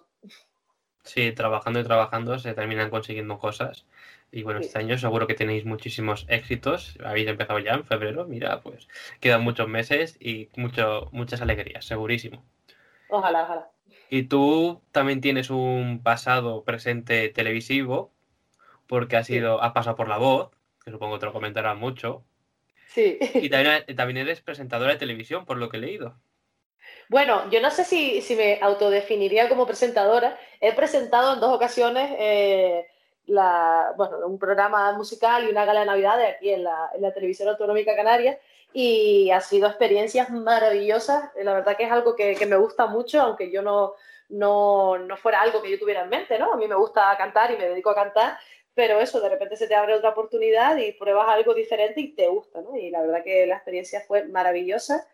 Sí, 1.04 1.32
trabajando 1.32 1.80
y 1.80 1.84
trabajando 1.84 2.38
se 2.38 2.54
terminan 2.54 2.90
consiguiendo 2.90 3.38
cosas. 3.38 3.86
Y 4.30 4.44
bueno, 4.44 4.60
sí. 4.60 4.66
este 4.66 4.78
año 4.78 4.96
seguro 4.98 5.26
que 5.26 5.34
tenéis 5.34 5.64
muchísimos 5.64 6.24
éxitos. 6.28 6.96
Habéis 7.04 7.28
empezado 7.28 7.58
ya 7.58 7.72
en 7.72 7.84
febrero, 7.84 8.26
mira, 8.26 8.60
pues 8.62 8.88
quedan 9.20 9.42
muchos 9.42 9.68
meses 9.68 10.16
y 10.20 10.48
mucho, 10.56 11.08
muchas 11.12 11.42
alegrías, 11.42 11.84
segurísimo. 11.84 12.44
Ojalá, 13.08 13.42
ojalá. 13.42 13.70
Y 14.08 14.24
tú 14.24 14.82
también 14.92 15.20
tienes 15.20 15.50
un 15.50 16.02
pasado 16.02 16.64
presente 16.64 17.28
televisivo, 17.28 18.12
porque 18.86 19.16
has, 19.16 19.26
sido, 19.26 19.58
sí. 19.58 19.66
has 19.66 19.72
pasado 19.72 19.96
por 19.96 20.08
la 20.08 20.18
voz, 20.18 20.50
que 20.84 20.90
supongo 20.90 21.14
que 21.14 21.20
te 21.20 21.26
lo 21.26 21.32
comentarás 21.32 21.76
mucho. 21.76 22.24
Sí. 22.88 23.18
Y 23.34 23.48
también, 23.48 23.84
también 23.96 24.18
eres 24.18 24.40
presentadora 24.40 24.92
de 24.92 24.98
televisión, 24.98 25.44
por 25.44 25.56
lo 25.58 25.68
que 25.68 25.78
he 25.78 25.80
leído. 25.80 26.18
Bueno, 27.12 27.50
yo 27.50 27.60
no 27.60 27.70
sé 27.70 27.84
si, 27.84 28.22
si 28.22 28.34
me 28.34 28.58
autodefiniría 28.62 29.46
como 29.50 29.66
presentadora. 29.66 30.34
He 30.62 30.72
presentado 30.72 31.34
en 31.34 31.40
dos 31.40 31.52
ocasiones 31.52 32.10
eh, 32.18 32.86
un 33.26 34.38
programa 34.38 34.94
musical 34.94 35.44
y 35.44 35.50
una 35.50 35.66
gala 35.66 35.80
de 35.80 35.86
Navidad 35.86 36.18
aquí 36.22 36.48
en 36.48 36.64
la, 36.64 37.12
Televisión 37.12 37.50
Autonómica 37.50 37.94
Canaria 37.94 38.38
y 38.72 39.30
ha 39.30 39.42
sido 39.42 39.68
experiencias 39.68 40.30
maravillosas. 40.30 41.30
La 41.36 41.52
verdad 41.52 41.76
que 41.76 41.84
es 41.84 41.92
algo 41.92 42.16
que, 42.16 42.34
que 42.34 42.46
me 42.46 42.56
gusta 42.56 42.86
mucho, 42.86 43.20
aunque 43.20 43.50
yo 43.50 43.60
no, 43.60 43.92
no, 44.30 44.96
no, 44.96 45.14
fuera 45.18 45.42
algo 45.42 45.60
que 45.60 45.70
yo 45.70 45.78
tuviera 45.78 46.04
en 46.04 46.08
mente, 46.08 46.38
¿no? 46.38 46.54
A 46.54 46.56
mí 46.56 46.66
me 46.66 46.76
gusta 46.76 47.14
cantar 47.18 47.50
y 47.50 47.58
me 47.58 47.68
dedico 47.68 47.90
a 47.90 47.94
cantar, 47.94 48.38
pero 48.72 49.00
eso, 49.00 49.20
de 49.20 49.28
repente 49.28 49.58
se 49.58 49.68
te 49.68 49.74
abre 49.74 49.96
otra 49.96 50.08
oportunidad 50.08 50.78
y 50.78 50.92
pruebas 50.92 51.28
algo 51.28 51.52
diferente 51.52 52.00
y 52.00 52.14
te 52.14 52.28
gusta, 52.28 52.62
¿no? 52.62 52.74
Y 52.74 52.88
la 52.88 53.02
verdad 53.02 53.22
que 53.22 53.46
la 53.46 53.56
experiencia 53.56 54.00
fue 54.00 54.24
maravillosa 54.24 55.06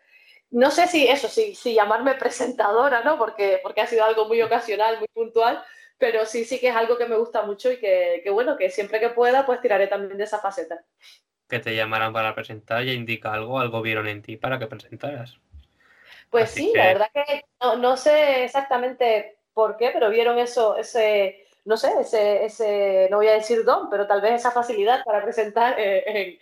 no 0.51 0.71
sé 0.71 0.87
si 0.87 1.07
eso, 1.07 1.27
si, 1.27 1.55
si 1.55 1.73
llamarme 1.73 2.15
presentadora, 2.15 3.03
¿no? 3.03 3.17
Porque, 3.17 3.59
porque 3.61 3.81
ha 3.81 3.87
sido 3.87 4.03
algo 4.03 4.27
muy 4.27 4.41
ocasional, 4.41 4.99
muy 4.99 5.07
puntual, 5.09 5.63
pero 5.97 6.25
sí, 6.25 6.45
sí 6.45 6.59
que 6.59 6.69
es 6.69 6.75
algo 6.75 6.97
que 6.97 7.05
me 7.05 7.17
gusta 7.17 7.43
mucho 7.43 7.71
y 7.71 7.77
que, 7.77 8.21
que, 8.23 8.29
bueno, 8.29 8.57
que 8.57 8.69
siempre 8.69 8.99
que 8.99 9.09
pueda, 9.09 9.45
pues 9.45 9.61
tiraré 9.61 9.87
también 9.87 10.17
de 10.17 10.23
esa 10.23 10.39
faceta. 10.39 10.83
Que 11.47 11.59
te 11.59 11.75
llamaran 11.75 12.13
para 12.13 12.33
presentar 12.35 12.83
ya 12.83 12.93
indica 12.93 13.33
algo, 13.33 13.59
algo 13.59 13.81
vieron 13.81 14.07
en 14.07 14.21
ti 14.21 14.37
para 14.37 14.59
que 14.59 14.67
presentaras. 14.67 15.39
Pues 16.29 16.45
Así 16.45 16.65
sí, 16.65 16.71
que... 16.73 16.77
la 16.77 16.85
verdad 16.85 17.09
que 17.13 17.45
no, 17.61 17.75
no, 17.75 17.97
sé 17.97 18.43
exactamente 18.43 19.37
por 19.53 19.77
qué, 19.77 19.89
pero 19.91 20.09
vieron 20.09 20.37
eso, 20.37 20.77
ese, 20.77 21.47
no 21.65 21.75
sé, 21.75 21.91
ese, 21.99 22.45
ese, 22.45 23.07
no 23.11 23.17
voy 23.17 23.27
a 23.27 23.33
decir 23.33 23.63
don, 23.65 23.89
pero 23.89 24.07
tal 24.07 24.21
vez 24.21 24.33
esa 24.33 24.51
facilidad 24.51 25.03
para 25.03 25.23
presentar 25.23 25.75
eh, 25.79 26.03
en, 26.05 26.39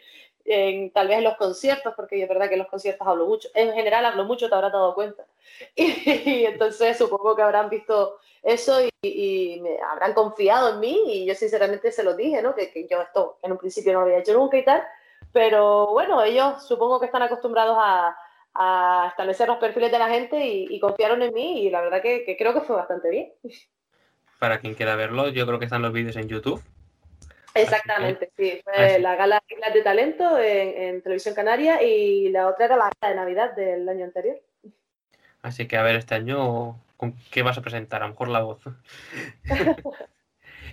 en, 0.47 0.91
tal 0.91 1.07
vez 1.07 1.19
en 1.19 1.25
los 1.25 1.37
conciertos, 1.37 1.93
porque 1.95 2.21
es 2.21 2.27
verdad 2.27 2.47
que 2.47 2.55
en 2.55 2.59
los 2.59 2.69
conciertos 2.69 3.07
hablo 3.07 3.27
mucho, 3.27 3.49
en 3.53 3.73
general 3.73 4.05
hablo 4.05 4.25
mucho, 4.25 4.49
te 4.49 4.55
habrás 4.55 4.71
dado 4.71 4.95
cuenta. 4.95 5.25
Y, 5.75 6.29
y 6.29 6.45
entonces 6.45 6.97
supongo 6.97 7.35
que 7.35 7.41
habrán 7.41 7.69
visto 7.69 8.19
eso 8.43 8.81
y, 8.81 8.89
y, 9.01 9.59
me 9.61 9.77
habrán 9.81 10.13
confiado 10.13 10.73
en 10.73 10.79
mí 10.79 11.01
y 11.07 11.25
yo 11.25 11.35
sinceramente 11.35 11.91
se 11.91 12.03
lo 12.03 12.15
dije, 12.15 12.41
¿no? 12.41 12.55
Que, 12.55 12.71
que, 12.71 12.87
yo 12.87 13.01
esto 13.01 13.37
en 13.41 13.51
un 13.51 13.57
principio 13.57 13.93
no 13.93 13.99
lo 13.99 14.05
había 14.05 14.19
hecho 14.19 14.33
nunca 14.33 14.57
y 14.57 14.65
tal, 14.65 14.83
pero 15.31 15.87
bueno, 15.87 16.21
ellos 16.23 16.63
supongo 16.65 16.99
que 16.99 17.07
están 17.07 17.23
acostumbrados 17.23 17.77
a, 17.79 18.17
a 18.57 19.07
establecer 19.09 19.47
los 19.47 19.57
perfiles 19.57 19.91
de 19.91 19.99
la 19.99 20.09
gente 20.09 20.43
y, 20.43 20.79
confiaron 20.79 21.21
en 21.21 21.33
mí 21.33 21.61
y 21.61 21.69
la 21.69 21.81
verdad 21.81 22.01
que, 22.01 22.35
creo 22.37 22.53
que 22.53 22.61
fue 22.61 22.75
bastante 22.75 23.09
bien. 23.09 23.31
Para 24.39 24.59
quien 24.59 24.73
quiera 24.73 24.95
verlo, 24.95 25.29
yo 25.29 25.45
creo 25.45 25.59
que 25.59 25.65
están 25.65 25.83
los 25.83 25.93
vídeos 25.93 26.15
en 26.15 26.27
YouTube. 26.27 26.61
Exactamente, 27.61 28.31
sí. 28.37 28.61
Fue 28.63 28.99
la 28.99 29.15
gala 29.15 29.41
de 29.73 29.81
talento 29.81 30.39
en, 30.39 31.01
Televisión 31.01 31.35
Canaria 31.35 31.81
y 31.81 32.29
la 32.29 32.47
otra 32.47 32.65
era 32.65 32.77
la 32.77 32.91
gala 33.01 33.13
de 33.13 33.15
Navidad 33.15 33.55
del 33.55 33.87
año 33.87 34.05
anterior. 34.05 34.39
Así 35.41 35.67
que 35.67 35.77
a 35.77 35.83
ver, 35.83 35.95
este 35.95 36.15
año, 36.15 36.81
¿con 36.97 37.15
qué 37.31 37.43
vas 37.43 37.57
a 37.57 37.61
presentar? 37.61 38.01
A 38.01 38.05
lo 38.05 38.13
mejor 38.13 38.29
la 38.29 38.41
voz. 38.41 38.61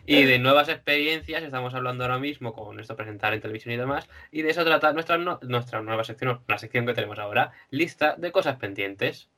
Y 0.06 0.24
de 0.24 0.38
nuevas 0.38 0.68
experiencias 0.68 1.42
estamos 1.42 1.74
hablando 1.74 2.04
ahora 2.04 2.18
mismo 2.18 2.52
con 2.52 2.78
esto 2.78 2.94
presentar 2.94 3.32
en 3.32 3.40
televisión 3.40 3.72
y 3.72 3.78
demás. 3.78 4.06
Y 4.30 4.42
de 4.42 4.50
eso 4.50 4.62
trata 4.64 4.92
nuestra, 4.92 5.16
nuestra 5.16 5.80
nueva 5.80 6.04
sección, 6.04 6.42
la 6.46 6.58
sección 6.58 6.84
que 6.84 6.92
tenemos 6.92 7.18
ahora, 7.18 7.52
lista 7.70 8.14
de 8.18 8.30
cosas 8.30 8.56
pendientes. 8.56 9.30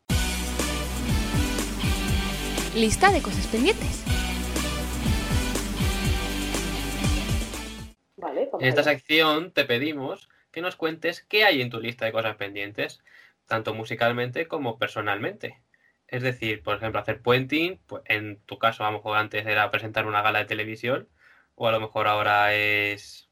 Lista 2.74 3.12
de 3.12 3.22
cosas 3.22 3.46
pendientes. 3.46 4.15
En 8.60 8.68
esta 8.68 8.82
sección 8.82 9.52
te 9.52 9.64
pedimos 9.64 10.28
que 10.50 10.62
nos 10.62 10.76
cuentes 10.76 11.22
qué 11.22 11.44
hay 11.44 11.60
en 11.60 11.70
tu 11.70 11.80
lista 11.80 12.04
de 12.04 12.12
cosas 12.12 12.36
pendientes, 12.36 13.02
tanto 13.46 13.74
musicalmente 13.74 14.48
como 14.48 14.78
personalmente. 14.78 15.62
Es 16.08 16.22
decir, 16.22 16.62
por 16.62 16.76
ejemplo, 16.76 17.00
hacer 17.00 17.20
puenting, 17.20 17.78
pues 17.86 18.02
en 18.06 18.40
tu 18.46 18.58
caso 18.58 18.84
a 18.84 18.90
lo 18.90 18.98
mejor 18.98 19.18
antes 19.18 19.44
era 19.46 19.70
presentar 19.70 20.06
una 20.06 20.22
gala 20.22 20.38
de 20.40 20.44
televisión, 20.44 21.08
o 21.54 21.68
a 21.68 21.72
lo 21.72 21.80
mejor 21.80 22.06
ahora 22.06 22.54
es 22.54 23.28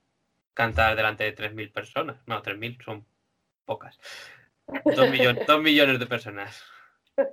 cantar 0.54 0.96
delante 0.96 1.24
de 1.24 1.34
3.000 1.34 1.72
personas. 1.72 2.16
No, 2.26 2.42
3.000 2.42 2.82
son 2.84 3.06
pocas. 3.64 3.98
Dos, 4.66 5.10
millones, 5.10 5.46
millones 5.60 5.98
de 5.98 6.06
personas. 6.06 6.62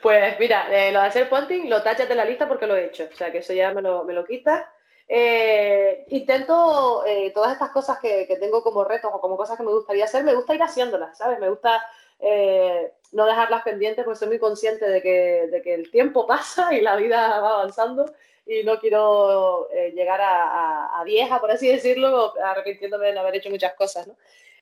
Pues 0.00 0.36
mira, 0.40 0.66
eh, 0.68 0.90
lo 0.90 1.00
de 1.00 1.06
hacer 1.06 1.28
puenting 1.28 1.70
lo 1.70 1.80
tachas 1.80 2.08
de 2.08 2.16
la 2.16 2.24
lista 2.24 2.48
porque 2.48 2.66
lo 2.66 2.74
he 2.74 2.86
hecho. 2.86 3.08
O 3.12 3.16
sea, 3.16 3.30
que 3.30 3.38
eso 3.38 3.52
ya 3.52 3.72
me 3.72 3.82
lo, 3.82 4.04
me 4.04 4.14
lo 4.14 4.24
quitas. 4.24 4.64
Eh, 5.08 6.04
intento 6.08 7.04
eh, 7.04 7.32
todas 7.34 7.52
estas 7.52 7.70
cosas 7.70 7.98
que, 7.98 8.26
que, 8.26 8.36
tengo 8.36 8.62
como 8.62 8.84
retos 8.84 9.10
o 9.12 9.20
como 9.20 9.36
cosas 9.36 9.56
que 9.56 9.62
me 9.62 9.72
gustaría 9.72 10.04
hacer, 10.04 10.24
me 10.24 10.34
gusta 10.34 10.54
ir 10.54 10.62
haciéndolas, 10.62 11.18
¿sabes? 11.18 11.38
Me 11.38 11.50
gusta 11.50 11.82
eh, 12.20 12.92
no 13.12 13.26
dejarlas 13.26 13.62
pendientes 13.62 14.04
porque 14.04 14.18
soy 14.18 14.28
muy 14.28 14.38
consciente 14.38 14.88
de 14.88 15.02
que, 15.02 15.48
de 15.50 15.62
que, 15.62 15.74
el 15.74 15.90
tiempo 15.90 16.26
pasa 16.28 16.72
y 16.74 16.80
la 16.80 16.96
vida 16.96 17.40
va 17.40 17.54
avanzando 17.54 18.12
y 18.46 18.64
no 18.64 18.78
quiero 18.80 19.68
llegar 19.94 20.20
a, 20.22 21.02
vieja, 21.04 21.40
por 21.40 21.50
así 21.50 21.68
decirlo, 21.68 22.34
arrepintiéndome 22.42 23.06
de 23.06 23.12
no 23.12 23.20
haber 23.20 23.36
hecho 23.36 23.50
muchas 23.50 23.74
cosas. 23.74 24.08
¿no? 24.08 24.16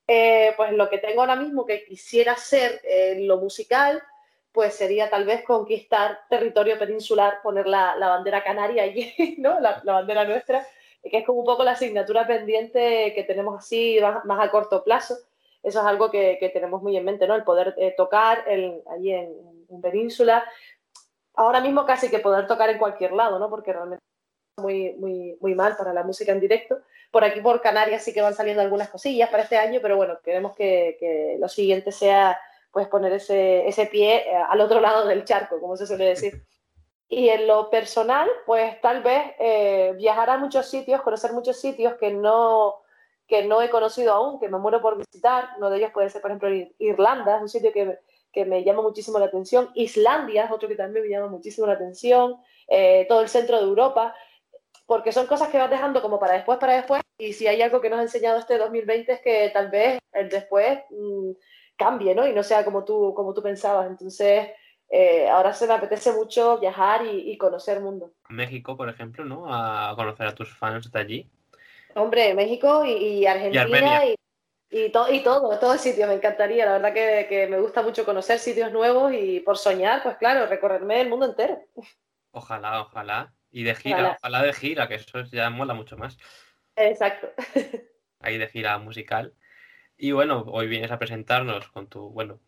Pues 0.07 0.73
lo 0.73 0.91
que 0.91 0.99
tengo 0.99 1.23
ahora 1.23 1.37
mismo 1.37 1.65
que 1.65 1.85
quisiera 1.85 2.33
hacer 2.33 2.81
en 2.85 3.27
lo 3.27 3.39
musical, 3.39 4.03
pues 4.53 4.75
sería 4.75 5.09
tal 5.11 5.25
vez 5.25 5.45
conquistar 5.45 6.21
territorio 6.29 6.79
peninsular, 6.79 7.41
poner 7.43 7.67
la, 7.67 7.97
la 7.97 8.09
bandera 8.09 8.43
canaria 8.43 8.83
allí, 8.83 9.15
¿no? 9.39 9.61
La, 9.61 9.81
bandera 9.85 10.25
nuestra, 10.25 10.67
que 11.03 11.19
es 11.19 11.27
como 11.27 11.41
un 11.41 11.47
poco 11.47 11.65
la 11.65 11.73
asignatura 11.73 12.27
pendiente 12.27 13.13
que 13.15 13.25
tenemos 13.25 13.59
así 13.59 13.99
más, 14.25 14.41
a 14.41 14.51
corto 14.51 14.83
plazo 14.85 15.17
eso 15.63 15.81
es 15.81 15.87
algo 15.87 16.11
que, 16.11 16.51
tenemos 16.53 16.83
muy 16.83 16.97
en 16.97 17.05
mente, 17.05 17.27
¿no? 17.27 17.35
El 17.35 17.45
poder 17.45 17.75
eh, 17.77 17.95
tocar 17.97 18.45
allí 18.49 19.13
en, 19.13 19.61
Península. 19.83 20.45
Ahora 21.35 21.61
mismo 21.61 21.87
casi 21.87 22.11
que 22.11 22.19
poder 22.19 22.49
tocar 22.49 22.71
en 22.71 22.79
cualquier 22.79 23.13
lado, 23.13 23.39
¿no? 23.39 23.49
Porque 23.49 23.73
realmente 23.73 24.03
es 24.57 24.63
muy, 24.65 24.95
muy, 24.95 25.37
muy 25.41 25.55
mal 25.55 25.77
para 25.77 25.93
la 25.93 26.03
música 26.03 26.33
en 26.33 26.41
directo. 26.41 26.81
Por 27.13 27.23
aquí, 27.23 27.41
por 27.41 27.61
Canarias, 27.61 28.03
sí 28.03 28.13
que 28.13 28.21
van 28.21 28.35
saliendo 28.35 28.63
algunas 28.63 28.89
cosillas 28.89 29.31
para 29.31 29.45
este 29.45 29.57
año, 29.59 29.79
pero 29.81 29.97
bueno, 29.97 30.19
queremos 30.25 30.57
que, 30.57 31.37
lo 31.39 31.49
siguiente 31.49 31.93
sea 31.93 32.41
pues 32.71 32.89
poner 32.89 33.13
ese, 33.13 33.67
ese 33.67 33.87
pie 33.87 34.31
eh, 34.31 34.37
al 34.37 34.61
otro 34.61 34.81
lado 34.81 35.07
del 35.07 35.25
charco, 35.25 35.61
como 35.61 35.77
se 35.77 35.87
suele 35.87 36.07
decir. 36.07 36.45
Y 37.13 37.29
en 37.29 37.49
lo 37.49 37.71
personal, 37.71 38.31
pues 38.47 38.81
tal 38.81 39.03
vez 39.03 39.33
eh, 39.41 39.95
viajar 39.97 40.31
a 40.31 40.39
muchos 40.39 40.67
sitios, 40.67 41.03
conocer 41.03 41.33
muchos 41.33 41.61
sitios 41.61 41.95
que 41.95 42.13
no, 42.13 42.77
que 43.27 43.45
no 43.45 43.61
he 43.61 43.69
conocido 43.69 44.13
aún, 44.13 44.39
que 44.39 44.49
me 44.49 44.59
muero 44.59 44.81
por 44.81 44.97
visitar. 44.97 45.49
Uno 45.57 45.71
de 45.71 45.79
ellos 45.79 45.91
puede 45.93 46.09
ser, 46.09 46.23
por 46.23 46.31
ejemplo, 46.31 46.49
Irlanda, 46.79 47.35
es 47.35 47.43
un 47.43 47.49
sitio 47.49 47.73
que, 47.73 47.99
que 48.33 48.45
me 48.45 48.63
llama 48.63 48.83
muchísimo 48.83 49.19
la 49.19 49.25
atención. 49.25 49.71
Islandia 49.75 50.45
es 50.45 50.53
otro 50.53 50.69
que 50.69 50.77
también 50.77 51.05
me 51.05 51.11
llama 51.11 51.27
muchísimo 51.27 51.67
la 51.67 51.73
atención. 51.73 52.37
Eh, 52.73 53.07
todo 53.09 53.21
el 53.21 53.29
centro 53.29 53.57
de 53.57 53.65
Europa, 53.65 54.15
porque 54.87 55.11
son 55.11 55.27
cosas 55.27 55.49
que 55.49 55.59
vas 55.59 55.69
dejando 55.69 56.01
como 56.01 56.21
para 56.21 56.35
después, 56.35 56.59
para 56.59 56.75
después. 56.75 57.03
Y 57.19 57.33
si 57.33 57.49
hay 57.49 57.61
algo 57.63 57.81
que 57.81 57.91
nos 57.91 57.99
ha 57.99 58.03
enseñado 58.03 58.39
este 58.39 58.59
2020 58.59 59.13
es 59.13 59.21
que 59.21 59.51
tal 59.53 59.71
vez 59.71 59.99
el 60.13 60.29
después 60.29 60.79
mmm, 60.91 61.33
cambie, 61.81 62.15
¿no? 62.15 62.29
Y 62.29 62.35
no 62.35 62.43
sea 62.43 62.63
como 62.63 62.85
tú, 62.85 63.15
como 63.15 63.33
tú 63.33 63.43
pensabas. 63.43 63.87
Entonces, 63.87 64.49
eh, 64.91 65.29
ahora 65.29 65.55
se 65.55 65.67
me 65.67 65.73
apetece 65.73 66.13
mucho 66.13 66.59
viajar 66.59 67.07
y, 67.07 67.33
y, 67.33 67.39
conocer 67.39 67.79
el 67.79 67.83
mundo. 67.83 68.13
México, 68.29 68.77
por 68.77 68.91
ejemplo, 68.91 69.25
¿no? 69.25 69.45
A 69.49 69.95
conocer 69.97 70.27
a 70.27 70.35
tus 70.35 70.55
fans 70.55 70.93
de 70.93 70.99
allí. 70.99 71.31
Hombre, 71.95 72.35
México 72.35 72.85
y, 72.85 73.25
Argentina 73.25 74.05
y, 74.05 74.15
y, 74.71 74.85
y, 74.87 75.23
todo, 75.23 75.59
todo 75.59 75.73
el 75.73 75.79
sitio, 75.79 76.07
me 76.07 76.15
encantaría. 76.15 76.67
La 76.67 76.73
verdad 76.73 76.93
que, 76.93 77.49
me 77.51 77.59
gusta 77.61 77.83
mucho 77.83 78.05
conocer 78.05 78.39
sitios 78.39 78.71
nuevos 78.73 79.13
y 79.15 79.41
por 79.41 79.57
soñar, 79.57 80.03
pues 80.03 80.17
claro, 80.19 80.47
recorrerme 80.47 81.01
el 81.01 81.09
mundo 81.09 81.27
entero. 81.27 81.59
Ojalá, 82.33 82.83
ojalá. 82.83 83.33
Y 83.51 83.65
de 83.65 83.75
gira, 83.75 84.17
ojalá, 84.19 84.43
de 84.43 84.53
gira, 84.53 84.87
que 84.87 84.97
eso 84.97 85.23
ya 85.33 85.51
mola 85.51 85.75
mucho 85.75 85.97
más. 85.97 86.19
Exacto. 86.77 87.31
Ahí 88.21 88.39
de 88.39 88.49
gira 88.49 88.79
musical. 88.79 89.35
Y 90.03 90.13
bueno, 90.13 90.47
hoy 90.49 90.67
vienes 90.67 90.91
a 90.91 90.99
presentarnos 90.99 91.69
con 91.69 91.87
tu, 91.87 92.09
bueno, 92.09 92.41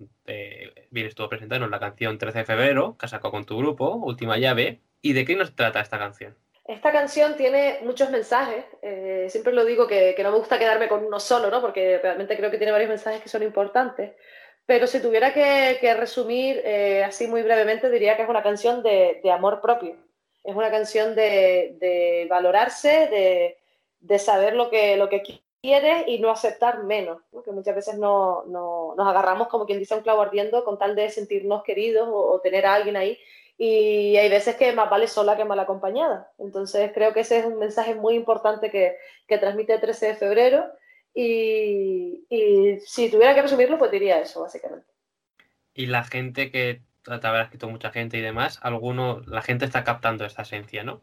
vienes 0.90 1.14
tú 1.14 1.23
a 1.23 1.28
presentarnos 1.28 1.68
la 1.68 1.78
canción 1.78 2.16
13 2.16 2.38
de 2.38 2.44
febrero, 2.47 2.97
que 2.99 3.06
sacado 3.09 3.30
con 3.30 3.44
tu 3.44 3.59
grupo, 3.59 3.97
Última 3.97 4.38
Llave. 4.38 4.80
¿Y 5.02 5.12
de 5.12 5.26
qué 5.26 5.37
nos 5.37 5.54
trata 5.54 5.80
esta 5.80 5.99
canción? 5.99 6.35
Esta 6.64 6.90
canción 6.92 7.37
tiene 7.37 7.80
muchos 7.82 8.09
mensajes. 8.09 8.64
Eh, 8.80 9.26
siempre 9.28 9.52
lo 9.52 9.66
digo 9.66 9.87
que, 9.87 10.16
no 10.23 10.30
me 10.30 10.38
gusta 10.38 10.59
quedarme 10.59 10.88
con 10.88 11.04
uno 11.04 11.21
solo, 11.21 11.50
¿no? 11.50 11.61
Porque 11.61 11.99
realmente 11.99 12.38
creo 12.38 12.50
que 12.50 12.56
tiene 12.56 12.73
varios 12.73 12.88
mensajes 12.88 13.21
que 13.21 13.28
son 13.28 13.42
importantes. 13.42 14.12
Pero 14.64 14.87
si 14.87 15.02
tuviera 15.02 15.35
que, 15.35 15.94
resumir 15.94 16.62
eh, 16.64 17.04
así 17.04 17.26
muy 17.26 17.42
brevemente, 17.42 17.90
diría 17.90 18.16
que 18.16 18.23
es 18.23 18.30
una 18.30 18.42
canción 18.42 18.82
de, 18.82 19.21
amor 19.30 19.61
propio. 19.61 19.99
Es 20.42 20.56
una 20.56 20.71
canción 20.71 21.14
de, 21.14 22.26
valorarse, 22.30 23.59
de, 24.00 24.18
saber 24.18 24.54
lo 24.54 24.71
que, 24.71 24.97
lo 24.97 25.11
que 25.11 25.41
quieres 25.62 26.04
y 26.09 26.19
no 26.19 26.31
aceptar 26.31 26.83
menos. 26.85 27.23
Que 27.45 27.52
muchas 27.52 27.75
veces 27.75 27.99
no, 27.99 28.45
nos 28.47 29.09
agarramos 29.09 29.49
como 29.49 29.64
quien 29.64 29.78
dice 29.78 29.95
un 29.95 30.02
clavo 30.02 30.23
ardiendo 30.23 30.64
con 30.64 30.78
tal 30.78 30.95
de 30.95 31.09
sentirnos 31.09 31.62
queridos 31.62 32.09
o 32.11 32.40
tener 32.40 32.66
a 32.66 32.75
alguien 32.75 32.97
ahí 32.97 33.19
y 33.64 34.16
hay 34.16 34.28
veces 34.28 34.57
que 34.57 34.73
más 34.73 34.90
vale 34.90 35.07
sola 35.07 35.37
que 35.37 35.45
mal 35.45 35.61
acompañada. 35.61 36.33
Entonces 36.38 36.90
creo 36.92 37.12
que 37.12 37.21
ese 37.21 37.38
es 37.38 37.45
un 37.45 37.61
mensaje 37.61 37.95
muy 37.95 38.14
importante 38.14 38.73
que, 38.73 38.97
que 39.28 39.38
transmite 39.38 39.75
el 39.75 39.81
13 39.81 40.07
de 40.07 40.14
febrero 40.16 40.64
y, 41.14 42.25
y, 42.28 42.81
si 42.81 43.09
tuviera 43.09 43.35
que 43.35 43.42
resumirlo, 43.42 43.78
pues 43.78 43.90
diría 43.90 44.19
eso, 44.19 44.42
básicamente. 44.42 44.87
Y 45.75 45.87
la 45.87 46.02
gente 46.02 46.50
que 46.50 46.81
te 47.04 47.12
habrá 47.12 47.42
escrito 47.42 47.69
mucha 47.69 47.90
gente 47.90 48.16
y 48.16 48.23
demás, 48.23 48.59
alguno, 48.62 49.21
la 49.26 49.42
gente 49.42 49.64
está 49.64 49.85
captando 49.85 50.25
esta 50.25 50.42
esencia, 50.42 50.83
¿no? 50.83 51.00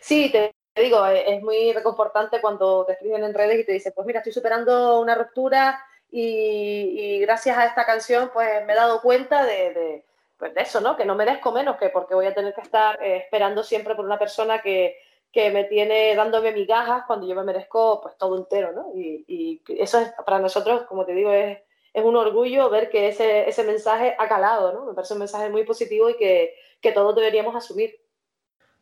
Sí, 0.00 0.30
te 0.30 0.54
digo, 0.74 1.06
e, 1.06 1.34
es 1.34 1.42
muy 1.42 1.72
reconfortante 1.72 2.40
cuando 2.40 2.84
te 2.84 2.92
escriben 2.92 3.24
en 3.24 3.34
redes 3.34 3.60
y 3.60 3.64
te 3.64 3.72
dicen, 3.72 3.92
pues 3.94 4.06
mira, 4.06 4.20
estoy 4.20 4.32
superando 4.32 5.00
una 5.00 5.14
ruptura 5.14 5.84
y, 6.10 7.20
gracias 7.20 7.56
a 7.56 7.66
esta 7.66 7.86
canción 7.86 8.30
pues 8.32 8.66
me 8.66 8.72
he 8.72 8.76
dado 8.76 9.00
cuenta 9.00 9.44
de 9.44 10.04
pues 10.40 10.54
de 10.54 10.62
eso, 10.62 10.80
¿no? 10.80 10.96
Que 10.96 11.04
no 11.04 11.14
merezco 11.14 11.52
menos 11.52 11.76
que 11.76 11.90
porque 11.90 12.14
voy 12.14 12.26
a 12.26 12.34
tener 12.34 12.54
que 12.54 12.62
estar 12.62 13.00
eh, 13.02 13.18
esperando 13.18 13.62
siempre 13.62 13.94
por 13.94 14.06
una 14.06 14.18
persona 14.18 14.62
que, 14.62 14.96
que, 15.30 15.50
me 15.50 15.64
tiene 15.64 16.16
dándome 16.16 16.52
migajas 16.52 17.04
cuando 17.06 17.28
yo 17.28 17.34
me 17.34 17.44
merezco 17.44 18.00
pues 18.00 18.16
todo 18.16 18.38
entero, 18.38 18.72
¿no? 18.72 18.90
Y, 18.94 19.24
y 19.28 19.62
eso 19.78 20.00
es 20.00 20.12
para 20.24 20.38
nosotros, 20.38 20.84
como 20.88 21.04
te 21.04 21.12
digo, 21.12 21.30
es, 21.30 21.58
es, 21.92 22.02
un 22.02 22.16
orgullo 22.16 22.70
ver 22.70 22.88
que 22.88 23.08
ese, 23.08 23.48
ese 23.48 23.64
mensaje 23.64 24.16
ha 24.18 24.28
calado, 24.28 24.72
¿no? 24.72 24.86
Me 24.86 24.94
parece 24.94 25.12
un 25.12 25.20
mensaje 25.20 25.50
muy 25.50 25.64
positivo 25.64 26.08
y 26.08 26.16
que, 26.16 26.54
que 26.80 26.92
todos 26.92 27.14
deberíamos 27.14 27.54
asumir. 27.54 28.00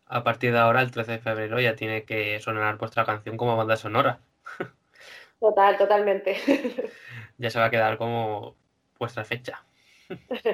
A 0.09 0.25
partir 0.25 0.53
de 0.53 0.59
ahora, 0.59 0.83
el 0.83 0.91
13 0.91 1.12
de 1.12 1.19
febrero, 1.19 1.61
ya 1.61 1.77
tiene 1.77 2.05
que 2.05 2.41
sonar 2.41 2.79
vuestra 2.79 3.05
canción 3.05 3.37
como 3.37 3.57
banda 3.57 3.77
sonora. 3.77 4.21
Total, 5.41 5.79
totalmente. 5.79 6.37
ya 7.38 7.50
se 7.50 7.61
va 7.61 7.67
a 7.67 7.71
quedar 7.71 7.97
como 7.97 8.57
vuestra 8.99 9.25
fecha. 9.25 9.65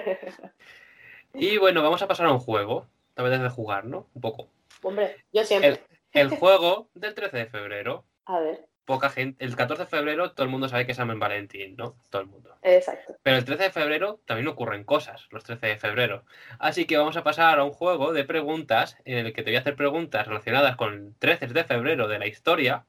Y 1.34 1.58
bueno, 1.58 1.82
vamos 1.82 2.00
a 2.00 2.06
pasar 2.06 2.26
a 2.26 2.32
un 2.32 2.38
juego. 2.38 2.86
Tal 3.14 3.28
vez 3.28 3.40
de 3.40 3.48
jugar, 3.48 3.84
¿no? 3.84 4.06
Un 4.14 4.20
poco. 4.20 4.48
Hombre, 4.82 5.16
yo 5.32 5.44
siempre. 5.44 5.82
El, 6.12 6.28
juego 6.30 6.88
del 6.94 7.14
13 7.14 7.36
de 7.36 7.46
febrero. 7.46 8.04
A 8.26 8.38
ver. 8.38 8.68
Poca 8.84 9.08
gente. 9.08 9.44
El 9.44 9.56
14 9.56 9.84
de 9.84 9.88
febrero 9.88 10.32
todo 10.32 10.44
el 10.44 10.50
mundo 10.50 10.68
sabe 10.68 10.84
que 10.84 10.92
es 10.92 10.98
San 10.98 11.18
Valentín, 11.18 11.74
¿no? 11.76 11.96
Todo 12.10 12.22
el 12.22 12.28
mundo. 12.28 12.56
Exacto. 12.62 13.16
Pero 13.22 13.36
el 13.36 13.44
13 13.44 13.64
de 13.64 13.70
febrero 13.70 14.20
también 14.26 14.48
ocurren 14.48 14.84
cosas, 14.84 15.26
los 15.30 15.44
13 15.44 15.66
de 15.66 15.76
febrero. 15.76 16.24
Así 16.58 16.86
que 16.86 16.98
vamos 16.98 17.16
a 17.16 17.24
pasar 17.24 17.58
a 17.58 17.64
un 17.64 17.72
juego 17.72 18.12
de 18.12 18.24
preguntas 18.24 18.98
en 19.04 19.26
el 19.26 19.32
que 19.32 19.42
te 19.42 19.50
voy 19.50 19.56
a 19.56 19.60
hacer 19.60 19.76
preguntas 19.76 20.26
relacionadas 20.26 20.76
con 20.76 21.14
13 21.18 21.46
de 21.48 21.64
febrero 21.64 22.08
de 22.08 22.18
la 22.18 22.26
historia. 22.26 22.86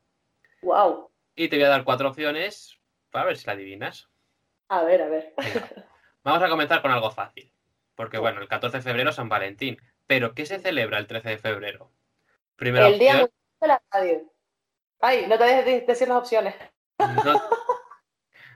¡Wow! 0.62 1.12
Y 1.36 1.48
te 1.48 1.56
voy 1.56 1.66
a 1.66 1.70
dar 1.70 1.84
cuatro 1.84 2.10
opciones 2.10 2.78
para 3.12 3.26
ver 3.26 3.38
si 3.38 3.46
la 3.48 3.54
adivinas. 3.54 4.10
A 4.68 4.84
ver, 4.84 5.02
a 5.02 5.08
ver. 5.08 5.34
Venga, 5.38 5.70
Vamos 6.24 6.44
a 6.44 6.50
comenzar 6.50 6.82
con 6.82 6.92
algo 6.92 7.12
fácil. 7.12 7.52
Porque 7.96 8.18
bueno, 8.18 8.42
el 8.42 8.48
14 8.48 8.78
de 8.78 8.84
febrero 8.84 9.12
es 9.12 9.16
San 9.16 9.30
Valentín. 9.30 9.78
Pero 10.08 10.34
¿qué 10.34 10.46
se 10.46 10.60
celebra 10.60 10.98
el 10.98 11.08
13 11.08 11.30
de 11.30 11.38
febrero? 11.38 11.92
Primera 12.56 12.88
El 12.88 13.00
día 13.00 13.12
mundial 13.12 13.32
de 13.62 13.68
la 13.68 13.82
radio. 13.92 14.35
Ay, 15.06 15.26
no 15.28 15.38
te 15.38 15.44
dejes 15.44 15.66
de 15.66 15.82
decir 15.82 16.08
las 16.08 16.18
opciones. 16.18 16.56
no- 17.00 17.42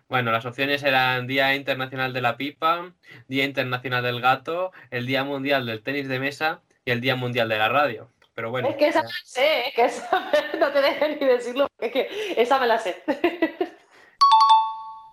Bueno, 0.09 0.31
las 0.31 0.43
opciones 0.47 0.81
eran 0.81 1.27
Día 1.27 1.53
Internacional 1.53 2.11
de 2.13 2.21
la 2.21 2.35
Pipa, 2.35 2.95
Día 3.27 3.43
Internacional 3.45 4.01
del 4.01 4.19
Gato, 4.21 4.71
el 4.89 5.05
Día 5.05 5.23
Mundial 5.23 5.67
del 5.67 5.83
Tenis 5.83 6.07
de 6.07 6.19
Mesa 6.19 6.63
y 6.83 6.89
el 6.89 6.99
Día 7.01 7.15
Mundial 7.15 7.47
de 7.47 7.59
la 7.59 7.69
Radio. 7.69 8.11
Pero 8.33 8.49
bueno, 8.49 8.69
Es 8.69 8.75
que 8.77 8.87
esa 8.87 9.03
me 9.03 9.09
la 9.09 9.13
sé, 9.23 9.67
es 9.67 9.75
que 9.75 9.85
esa 9.85 10.31
no 10.59 10.71
te 10.71 10.81
dejes 10.81 11.21
ni 11.21 11.27
decirlo, 11.27 11.67
es 11.77 11.91
que 11.91 12.07
esa 12.35 12.57
me 12.59 12.65
la 12.65 12.79
sé. 12.79 13.03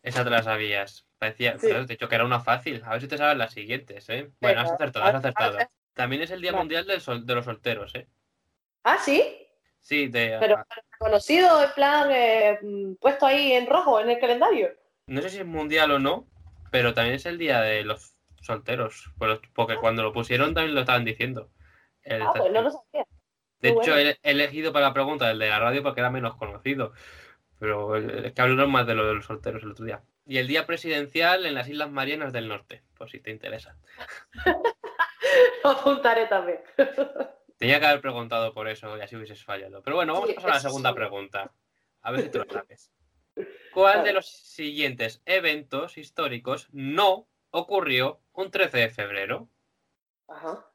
esa 0.03 0.25
te 0.25 0.31
la 0.31 0.43
sabías. 0.43 1.07
Parecía, 1.19 1.59
Sí. 1.59 1.67
pero 1.69 1.85
te 1.87 1.93
he 1.93 1.97
dicho 1.97 2.09
que 2.09 2.15
era 2.15 2.25
una 2.25 2.41
fácil. 2.41 2.83
A 2.87 2.91
ver 2.93 3.01
si 3.03 3.09
te 3.09 3.19
sabes 3.19 3.37
las 3.37 3.53
siguientes, 3.53 4.09
¿eh? 4.09 4.31
Bueno, 4.41 4.63
has 4.63 4.71
acertado, 4.73 5.05
has 5.05 5.15
acertado. 5.17 5.59
También 5.93 6.23
es 6.23 6.31
el 6.31 6.41
Día. 6.41 6.53
Mundial 6.53 6.87
del 6.87 7.03
sol- 7.03 7.27
de 7.27 7.35
los 7.35 7.45
solteros, 7.45 7.95
¿eh? 7.97 8.07
Ah, 8.85 8.97
sí, 8.99 9.46
Sí, 9.87 10.09
de, 10.09 10.37
pero 10.41 10.65
conocido 10.99 11.63
en 11.63 11.71
plan 11.71 12.09
eh, 12.11 12.59
mm, 12.61 12.95
puesto 12.97 13.25
ahí 13.25 13.53
en 13.53 13.69
rojo 13.69 14.01
en 14.01 14.11
el 14.11 14.19
calendario. 14.19 14.71
No 15.07 15.23
sé 15.23 15.31
si 15.31 15.39
es 15.39 15.47
mundial 15.47 15.93
o 15.93 16.01
no, 16.01 16.27
pero 16.73 16.93
también 16.93 17.15
es 17.15 17.25
el 17.27 17.39
día 17.39 17.61
de 17.61 17.85
los 17.85 18.17
solteros. 18.43 19.13
por- 19.17 19.41
Porque 19.55 19.77
cuando 19.77 20.03
lo 20.03 20.13
pusieron 20.13 20.55
también 20.55 20.75
lo 20.75 20.81
estaban 20.81 21.05
diciendo. 21.05 21.51
El 22.03 22.23
Ah, 22.23 22.33
pues 22.37 22.53
no 22.53 22.63
lo 22.63 22.71
13. 22.71 22.79
sabía. 22.91 23.07
de 23.61 23.69
hecho, 23.69 23.93
bueno. 23.93 23.97
he 24.11 24.19
he 24.25 24.31
elegido 24.33 24.73
para 24.73 24.87
la 24.89 24.93
pregunta 24.93 25.31
el 25.31 25.39
de 25.39 25.49
la 25.51 25.61
radio 25.61 25.85
porque 25.85 26.01
era 26.01 26.11
menos 26.11 26.35
conocido. 26.35 26.93
Pero 27.61 27.97
es 27.97 28.33
que 28.33 28.43
hablaron 28.43 28.73
más 28.73 28.89
de 28.89 28.95
lo 28.97 29.07
de 29.07 29.15
los 29.15 29.27
solteros 29.27 29.63
el 29.63 29.71
otro 29.71 29.85
día. 29.85 30.03
Y 30.27 30.39
el 30.39 30.49
día 30.49 30.67
presidencial 30.67 31.47
en 31.47 31.55
las 31.55 31.69
Islas 31.69 31.93
Marianas 31.93 32.33
del 32.33 32.49
Norte, 32.49 32.83
por 32.99 33.09
si 33.09 33.21
te 33.21 33.31
interesa. 33.31 33.77
Lo 35.63 35.71
apuntaré 35.71 36.27
también. 36.27 36.59
Tenía 37.57 37.81
que 37.81 37.87
haber 37.87 38.01
preguntado 38.01 38.53
por 38.53 38.69
eso 38.69 38.97
y 38.97 39.01
así 39.01 39.17
hubieses 39.17 39.43
fallado. 39.45 39.83
Pero 39.83 39.97
bueno, 39.97 40.13
vamos 40.15 40.29
Sí, 40.29 40.33
a 40.33 40.37
pasar 40.37 40.51
a 40.51 40.55
la 40.55 40.61
segunda 40.61 40.91
sí. 40.91 40.95
pregunta. 40.97 41.53
A 42.03 42.11
ver 42.13 42.23
si 42.23 42.29
tú 42.31 42.39
lo 42.39 42.47
sabes. 42.53 42.93
¿Cuál 43.73 44.05
de 44.05 44.13
los 44.13 44.27
siguientes 44.27 45.23
eventos 45.27 45.99
históricos 45.99 46.69
no 46.73 47.29
ocurrió 47.51 48.21
un 48.33 48.51
13 48.51 48.79
de 48.79 48.91
febrero? 48.91 49.49
Ajá. 50.29 50.67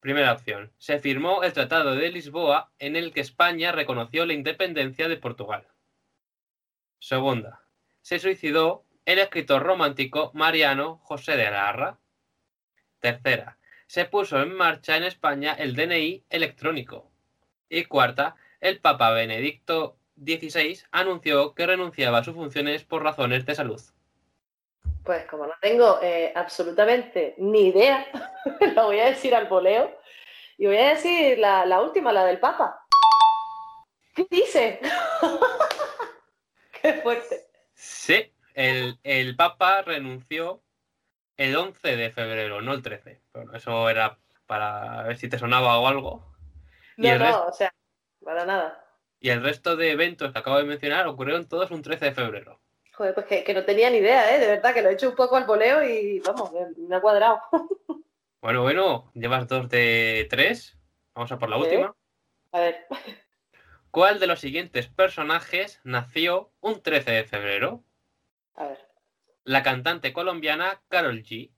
Primera 0.00 0.32
opción. 0.32 0.72
Se 0.78 0.98
firmó 1.00 1.42
el 1.42 1.52
Tratado 1.52 1.94
de 1.94 2.10
Lisboa 2.10 2.72
en 2.78 2.94
el 2.96 3.12
que 3.12 3.20
España 3.20 3.72
reconoció 3.72 4.24
la 4.26 4.32
independencia 4.32 5.08
de 5.08 5.16
Portugal. 5.16 5.66
Segunda. 6.98 7.64
Se 8.00 8.18
suicidó 8.18 8.84
el 9.04 9.18
escritor 9.18 9.62
romántico 9.62 10.30
Mariano 10.34 10.98
José 10.98 11.36
de 11.36 11.50
Larra. 11.50 11.98
Tercera. 13.00 13.57
Se 13.88 14.04
puso 14.04 14.38
en 14.42 14.52
marcha 14.52 14.98
en 14.98 15.04
España 15.04 15.54
el 15.58 15.74
DNI 15.74 16.22
electrónico. 16.28 17.10
Y 17.70 17.86
cuarta. 17.86 18.36
El 18.60 18.80
Papa 18.80 19.12
Benedicto 19.12 19.96
XVI 20.16 20.82
anunció 20.90 21.54
que 21.54 21.66
renunciaba 21.66 22.18
a 22.18 22.24
sus 22.24 22.34
funciones 22.34 22.84
por 22.84 23.02
razones 23.02 23.46
de 23.46 23.54
salud. 23.54 23.80
Pues 25.04 25.24
como 25.24 25.46
no 25.46 25.54
tengo 25.62 26.00
eh, 26.02 26.32
absolutamente 26.36 27.34
ni 27.38 27.68
idea, 27.68 28.06
lo 28.74 28.86
voy 28.86 29.00
a 29.00 29.06
decir 29.06 29.34
al 29.34 29.46
voleo. 29.46 29.98
Y 30.58 30.66
voy 30.66 30.76
a 30.76 30.90
decir 30.90 31.38
la, 31.38 31.64
la 31.64 31.80
última, 31.80 32.12
la 32.12 32.26
del 32.26 32.40
Papa. 32.40 32.84
¿Qué 34.14 34.26
dice? 34.30 34.80
Qué 36.82 36.92
fuerte. 36.94 37.46
Sí, 37.72 38.34
el, 38.52 38.98
el 39.02 39.34
Papa 39.34 39.80
renunció 39.80 40.62
el 41.38 41.56
11 41.56 41.96
de 41.96 42.10
febrero, 42.10 42.60
no 42.60 42.74
el 42.74 42.82
13. 42.82 43.22
Bueno, 43.32 43.54
eso 43.54 43.88
era 43.88 44.18
para 44.46 45.02
ver 45.04 45.16
si 45.16 45.28
te 45.30 45.38
sonaba 45.38 45.78
o 45.78 45.86
algo. 45.88 46.34
Y 46.98 47.02
No, 47.02 47.12
el 47.14 47.18
no, 47.20 47.24
resto- 47.24 47.46
o 47.48 47.52
sea, 47.52 47.74
para 48.22 48.44
nada. 48.44 48.84
Y 49.20 49.30
el 49.30 49.42
resto 49.42 49.76
de 49.76 49.92
eventos 49.92 50.32
que 50.32 50.38
acabo 50.38 50.58
de 50.58 50.64
mencionar 50.64 51.06
ocurrieron 51.06 51.48
todos 51.48 51.70
un 51.70 51.82
13 51.82 52.06
de 52.06 52.12
febrero. 52.12 52.60
Joder, 52.92 53.14
pues 53.14 53.26
que, 53.26 53.44
que 53.44 53.54
no 53.54 53.64
tenía 53.64 53.90
ni 53.90 53.98
idea, 53.98 54.34
¿eh? 54.34 54.40
De 54.40 54.46
verdad, 54.48 54.74
que 54.74 54.82
lo 54.82 54.88
he 54.90 54.94
hecho 54.94 55.10
un 55.10 55.16
poco 55.16 55.36
al 55.36 55.44
voleo 55.44 55.82
y 55.82 56.20
vamos, 56.20 56.52
me- 56.52 56.96
ha 56.96 57.00
cuadrado. 57.00 57.40
Bueno, 58.40 58.62
bueno, 58.62 59.10
llevas 59.14 59.48
dos 59.48 59.68
de 59.68 60.28
tres. 60.30 60.78
Vamos 61.14 61.32
a 61.32 61.38
por 61.40 61.48
la 61.48 61.56
última. 61.56 61.94
A 62.52 62.60
ver, 62.60 62.86
¿Cuál 63.90 64.20
de 64.20 64.28
los 64.28 64.38
siguientes 64.40 64.86
personajes 64.88 65.80
nació 65.82 66.52
un 66.60 66.80
13 66.80 67.10
de 67.10 67.24
febrero? 67.24 67.82
a 68.54 68.68
ver. 68.68 68.87
La 69.48 69.62
cantante 69.62 70.12
colombiana 70.12 70.82
Carol 70.88 71.22
G. 71.22 71.50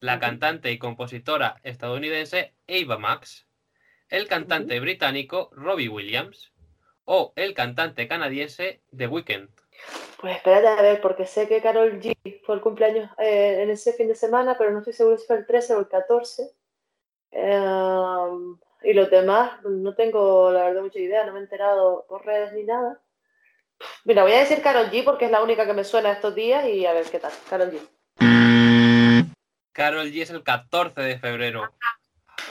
La 0.00 0.18
cantante 0.18 0.72
y 0.72 0.80
compositora 0.80 1.60
estadounidense 1.62 2.56
Ava 2.66 2.98
Max. 2.98 3.46
El 4.08 4.26
cantante 4.26 4.80
británico 4.80 5.50
Robbie 5.52 5.88
Williams. 5.88 6.52
O 7.04 7.34
el 7.36 7.54
cantante 7.54 8.08
canadiense 8.08 8.82
The 8.96 9.06
Weeknd. 9.06 9.48
Pues 10.20 10.34
espérate 10.38 10.66
a 10.66 10.82
ver, 10.82 11.00
porque 11.00 11.24
sé 11.24 11.46
que 11.46 11.62
Carol 11.62 12.00
G 12.00 12.16
fue 12.44 12.56
el 12.56 12.60
cumpleaños 12.60 13.08
eh, 13.16 13.62
en 13.62 13.70
ese 13.70 13.92
fin 13.92 14.08
de 14.08 14.16
semana, 14.16 14.58
pero 14.58 14.72
no 14.72 14.78
estoy 14.78 14.94
seguro 14.94 15.16
si 15.18 15.26
fue 15.28 15.36
el 15.36 15.46
13 15.46 15.76
o 15.76 15.78
el 15.78 15.86
14. 15.86 16.50
Eh, 17.30 18.28
y 18.82 18.92
los 18.92 19.08
demás, 19.08 19.62
no 19.62 19.94
tengo 19.94 20.50
la 20.50 20.64
verdad 20.64 20.82
mucha 20.82 20.98
idea, 20.98 21.24
no 21.26 21.32
me 21.32 21.38
he 21.38 21.42
enterado 21.42 22.06
por 22.08 22.26
redes 22.26 22.52
ni 22.54 22.64
nada. 22.64 23.00
Mira, 24.04 24.22
voy 24.22 24.32
a 24.32 24.40
decir 24.40 24.62
Carol 24.62 24.90
G 24.90 25.04
porque 25.04 25.26
es 25.26 25.30
la 25.30 25.42
única 25.42 25.66
que 25.66 25.72
me 25.74 25.84
suena 25.84 26.12
estos 26.12 26.34
días 26.34 26.64
y 26.66 26.86
a 26.86 26.92
ver 26.92 27.06
qué 27.10 27.18
tal. 27.18 27.32
Carol 27.48 27.70
G. 27.70 27.80
Carol 29.72 30.06
G 30.10 30.22
es 30.22 30.30
el 30.30 30.42
14 30.42 31.00
de 31.00 31.18
febrero. 31.18 31.72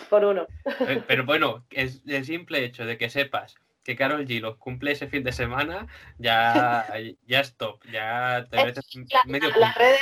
Por 0.10 0.26
uno. 0.26 0.48
Eh, 0.66 1.04
Pero 1.08 1.26
bueno, 1.26 1.66
es 1.70 2.02
el 2.08 2.26
simple 2.26 2.64
hecho 2.66 2.86
de 2.86 2.98
que 2.98 3.10
sepas 3.10 3.56
que 3.84 3.96
Carol 3.96 4.26
G 4.26 4.40
los 4.42 4.58
cumple 4.58 4.92
ese 4.92 5.08
fin 5.08 5.24
de 5.24 5.32
semana, 5.32 5.88
ya, 6.18 6.86
ya 7.28 7.40
es 7.40 7.56
top. 7.56 7.80
Ya 7.92 8.46
te 8.50 8.58
Es 8.58 8.64
mereces 8.64 8.86
La- 9.12 9.24
medio 9.26 9.50
la- 9.50 9.58
las 9.58 9.76
redes 9.76 10.00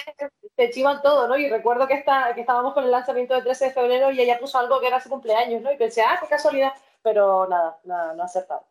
te 0.56 0.70
chivan 0.72 1.02
todo, 1.02 1.28
¿no? 1.28 1.38
Y 1.38 1.50
recuerdo 1.50 1.88
que, 1.88 1.94
está, 1.94 2.34
que 2.36 2.42
estábamos 2.42 2.74
con 2.74 2.84
el 2.84 2.92
lanzamiento 2.92 3.34
del 3.34 3.44
13 3.44 3.66
de 3.66 3.72
febrero 3.72 4.12
y 4.12 4.20
ella 4.20 4.38
puso 4.40 4.58
algo 4.60 4.80
que 4.82 4.88
era 4.88 5.00
su 5.00 5.08
cumpleaños, 5.10 5.62
¿no? 5.62 5.72
Y 5.72 5.78
pensé, 5.78 6.02
ah, 6.02 6.18
qué 6.22 6.28
casualidad. 6.28 6.74
Pero 7.02 7.48
nada, 7.50 7.78
nada, 7.86 8.14
no 8.14 8.24
ha 8.24 8.26
acertado. 8.26 8.66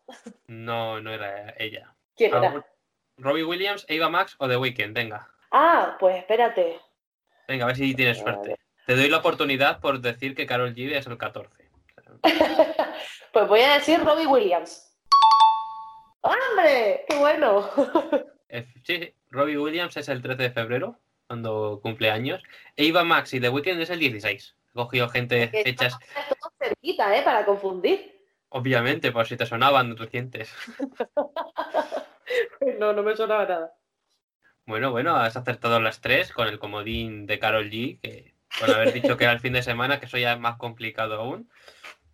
No, 0.49 1.01
no 1.01 1.11
era 1.13 1.55
ella. 1.59 1.95
¿Quién 2.19 2.35
era? 2.35 2.65
Robbie 3.17 3.45
Williams, 3.45 3.87
Ava 3.89 4.11
Max 4.11 4.37
o 4.39 4.47
The 4.49 4.57
Weeknd, 4.59 4.93
venga. 4.95 5.29
Ah, 5.51 5.97
pues 5.99 6.17
espérate. 6.19 6.79
Venga, 7.49 7.65
a 7.65 7.69
ver 7.69 7.77
si 7.77 7.95
tienes 7.95 8.19
suerte. 8.19 8.57
Te 8.87 8.97
doy 8.97 9.09
la 9.09 9.19
oportunidad 9.19 9.81
por 9.81 10.01
decir 10.01 10.35
que 10.35 10.47
Carol 10.47 10.75
G 10.75 10.93
es 10.95 11.07
el 11.07 11.17
14. 11.17 11.49
Pues 13.33 13.47
voy 13.47 13.61
a 13.61 13.75
decir 13.75 14.01
Robbie 14.03 14.27
Williams. 14.27 14.91
¡Hombre! 16.23 17.05
¡Qué 17.09 17.17
bueno! 17.17 17.69
Sí, 18.83 19.15
Robbie 19.31 19.59
Williams 19.59 19.95
es 19.99 20.09
el 20.09 20.23
13 20.23 20.45
de 20.45 20.51
febrero, 20.51 20.99
cuando 21.27 21.79
cumple 21.83 22.11
años. 22.11 22.43
Ava 22.79 23.05
Max 23.05 23.35
y 23.35 23.41
The 23.41 23.51
Weeknd 23.51 23.83
es 23.83 23.91
el 23.91 23.99
16. 23.99 24.57
He 24.73 24.75
cogido 24.75 25.09
gente 25.11 25.51
Que 25.51 25.61
estamos 25.67 25.99
todos 26.41 26.53
cerquita, 26.59 27.15
¿eh? 27.15 27.23
Para 27.23 27.45
confundir. 27.45 28.19
obviamente, 28.49 29.13
por 29.13 29.27
si 29.27 29.37
te 29.37 29.45
sonaban 29.45 29.95
recientes. 29.99 30.51
No, 32.79 32.93
no 32.93 33.03
me 33.03 33.17
sonaba 33.17 33.45
nada. 33.47 33.75
Bueno, 34.67 34.91
bueno, 34.91 35.17
has 35.17 35.37
acertado 35.37 35.81
las 35.81 36.01
tres 36.01 36.33
con 36.33 36.47
el 36.47 36.59
comodín 36.59 37.27
de 37.27 37.39
Carol 37.39 37.71
G, 37.71 38.01
que 38.01 38.35
por 38.61 38.71
haber 38.71 38.93
dicho 38.93 39.17
que 39.17 39.25
era 39.25 39.33
el 39.33 39.41
fin 39.41 39.55
de 39.55 39.63
semana, 39.63 39.99
que 39.99 40.07
eso 40.07 40.19
ya 40.19 40.35
es 40.35 40.41
más 40.41 40.59
complicado 40.59 41.15
aún. 41.15 41.51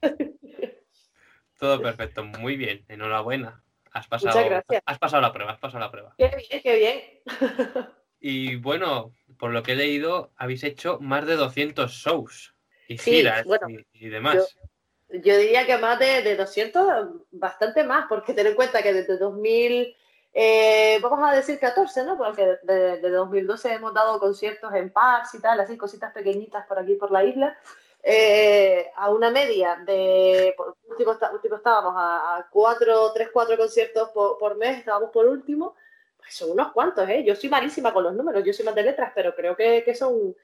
Todo 1.59 1.81
perfecto, 1.83 2.25
muy 2.25 2.57
bien, 2.57 2.85
enhorabuena. 2.89 3.63
Has 3.93 4.09
pasado, 4.09 4.37
Muchas 4.37 4.51
gracias. 4.51 4.83
has 4.87 4.99
pasado 4.99 5.23
la 5.23 5.33
prueba, 5.33 5.53
has 5.53 5.59
pasado 5.59 5.81
la 5.81 5.91
prueba. 5.91 6.15
Qué 6.19 6.29
bien, 6.29 6.63
qué 6.63 6.77
bien. 6.77 7.03
Y 8.27 8.57
bueno, 8.57 9.13
por 9.39 9.51
lo 9.53 9.63
que 9.63 9.73
he 9.73 9.77
leído, 9.77 10.33
habéis 10.37 10.65
hecho 10.65 10.99
más 10.99 11.27
de 11.27 11.37
200 11.37 11.93
shows 11.93 12.55
y 12.89 12.97
Sí, 12.97 13.17
giras 13.17 13.45
bueno, 13.45 13.69
y, 13.69 13.87
y 13.93 14.09
demás. 14.09 14.57
Yo 15.11 15.37
diría 15.37 15.67
que 15.67 15.77
más 15.77 15.99
de, 15.99 16.23
de 16.23 16.35
200, 16.35 17.07
bastante 17.33 17.85
más, 17.85 18.07
porque 18.09 18.33
ten 18.33 18.47
en 18.47 18.55
cuenta 18.55 18.83
que 18.83 18.95
desde 18.95 19.19
2000, 19.19 19.95
eh, 20.35 20.99
vamos 21.01 21.21
a 21.23 21.33
decir 21.35 21.59
14, 21.61 22.05
¿no? 22.05 22.17
Porque 22.19 22.59
desde 22.65 22.99
de 23.01 23.11
2012 23.11 23.73
hemos 23.75 23.95
dado 23.95 24.19
conciertos 24.19 24.73
en 24.75 24.91
pubs 24.93 25.33
y 25.35 25.41
tal, 25.41 25.61
así 25.61 25.77
cositas 25.79 26.13
pequeñitas 26.13 26.67
por 26.67 26.79
aquí, 26.79 26.97
por 26.97 27.11
la 27.13 27.23
isla, 27.25 27.57
eh, 28.03 28.91
a 28.97 29.11
una 29.11 29.31
media 29.31 29.77
de, 29.87 30.53
por 30.57 30.77
último, 30.89 31.13
está- 31.13 31.31
último 31.33 31.57
estábamos 31.57 31.95
a, 31.97 32.37
a 32.39 32.49
cuatro, 32.51 33.13
tres, 33.13 33.31
cuatro 33.33 33.57
conciertos 33.57 34.11
por, 34.11 34.37
por 34.39 34.57
mes, 34.57 34.79
estábamos 34.79 35.11
por 35.11 35.27
último, 35.27 35.75
pues 36.19 36.35
son 36.35 36.51
unos 36.51 36.73
cuantos, 36.73 37.09
¿eh? 37.09 37.23
Yo 37.25 37.35
soy 37.35 37.49
malísima 37.49 37.93
con 37.93 38.03
los 38.05 38.13
números, 38.15 38.43
yo 38.45 38.53
soy 38.53 38.65
más 38.65 38.75
de 38.75 38.83
letras, 38.83 39.13
pero 39.15 39.35
creo 39.35 39.57
que, 39.57 39.83
que 39.85 39.95
son 39.95 40.35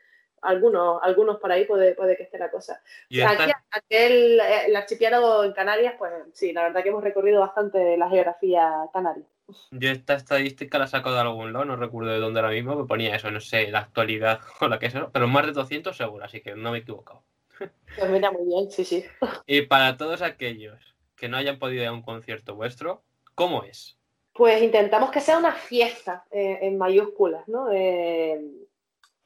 algunos, 0.42 1.00
algunos 1.02 1.38
por 1.38 1.52
ahí 1.52 1.66
puede, 1.66 1.94
puede 1.94 2.16
que 2.16 2.22
esté 2.22 2.38
la 2.38 2.50
cosa. 2.50 2.80
Y 3.10 3.20
Aquí, 3.20 3.42
esta- 3.50 3.62
aquel, 3.72 4.40
eh, 4.40 4.66
el 4.66 4.76
archipiélago 4.76 5.44
en 5.44 5.52
Canarias, 5.52 5.94
pues 5.98 6.12
sí, 6.32 6.52
la 6.54 6.62
verdad 6.62 6.82
que 6.82 6.88
hemos 6.88 7.04
recorrido 7.04 7.40
bastante 7.40 7.96
la 7.98 8.08
geografía 8.08 8.72
canaria. 8.92 9.24
Yo 9.70 9.90
esta 9.90 10.14
estadística 10.14 10.78
la 10.78 10.86
saco 10.86 11.12
de 11.12 11.20
algún 11.20 11.52
lado, 11.52 11.64
no 11.64 11.76
recuerdo 11.76 12.10
de 12.10 12.18
dónde 12.18 12.40
ahora 12.40 12.52
mismo, 12.52 12.76
me 12.76 12.86
ponía 12.86 13.14
eso, 13.14 13.30
no 13.30 13.40
sé, 13.40 13.70
la 13.70 13.80
actualidad 13.80 14.40
o 14.60 14.68
la 14.68 14.78
que 14.78 14.90
sea, 14.90 15.08
pero 15.10 15.28
más 15.28 15.46
de 15.46 15.52
200 15.52 15.96
seguro, 15.96 16.24
así 16.24 16.40
que 16.40 16.54
no 16.54 16.70
me 16.70 16.78
he 16.78 16.80
equivocado. 16.80 17.22
Pues 17.58 18.10
mira, 18.10 18.30
muy 18.30 18.46
bien, 18.46 18.70
sí, 18.70 18.84
sí. 18.84 19.04
Y 19.46 19.62
para 19.62 19.96
todos 19.96 20.22
aquellos 20.22 20.78
que 21.16 21.28
no 21.28 21.36
hayan 21.36 21.58
podido 21.58 21.82
ir 21.82 21.88
a 21.88 21.92
un 21.92 22.02
concierto 22.02 22.54
vuestro, 22.54 23.02
¿cómo 23.34 23.64
es? 23.64 23.98
Pues 24.32 24.62
intentamos 24.62 25.10
que 25.10 25.20
sea 25.20 25.38
una 25.38 25.52
fiesta 25.52 26.24
eh, 26.30 26.60
en 26.62 26.78
mayúsculas, 26.78 27.46
¿no? 27.48 27.70
Eh, 27.70 28.40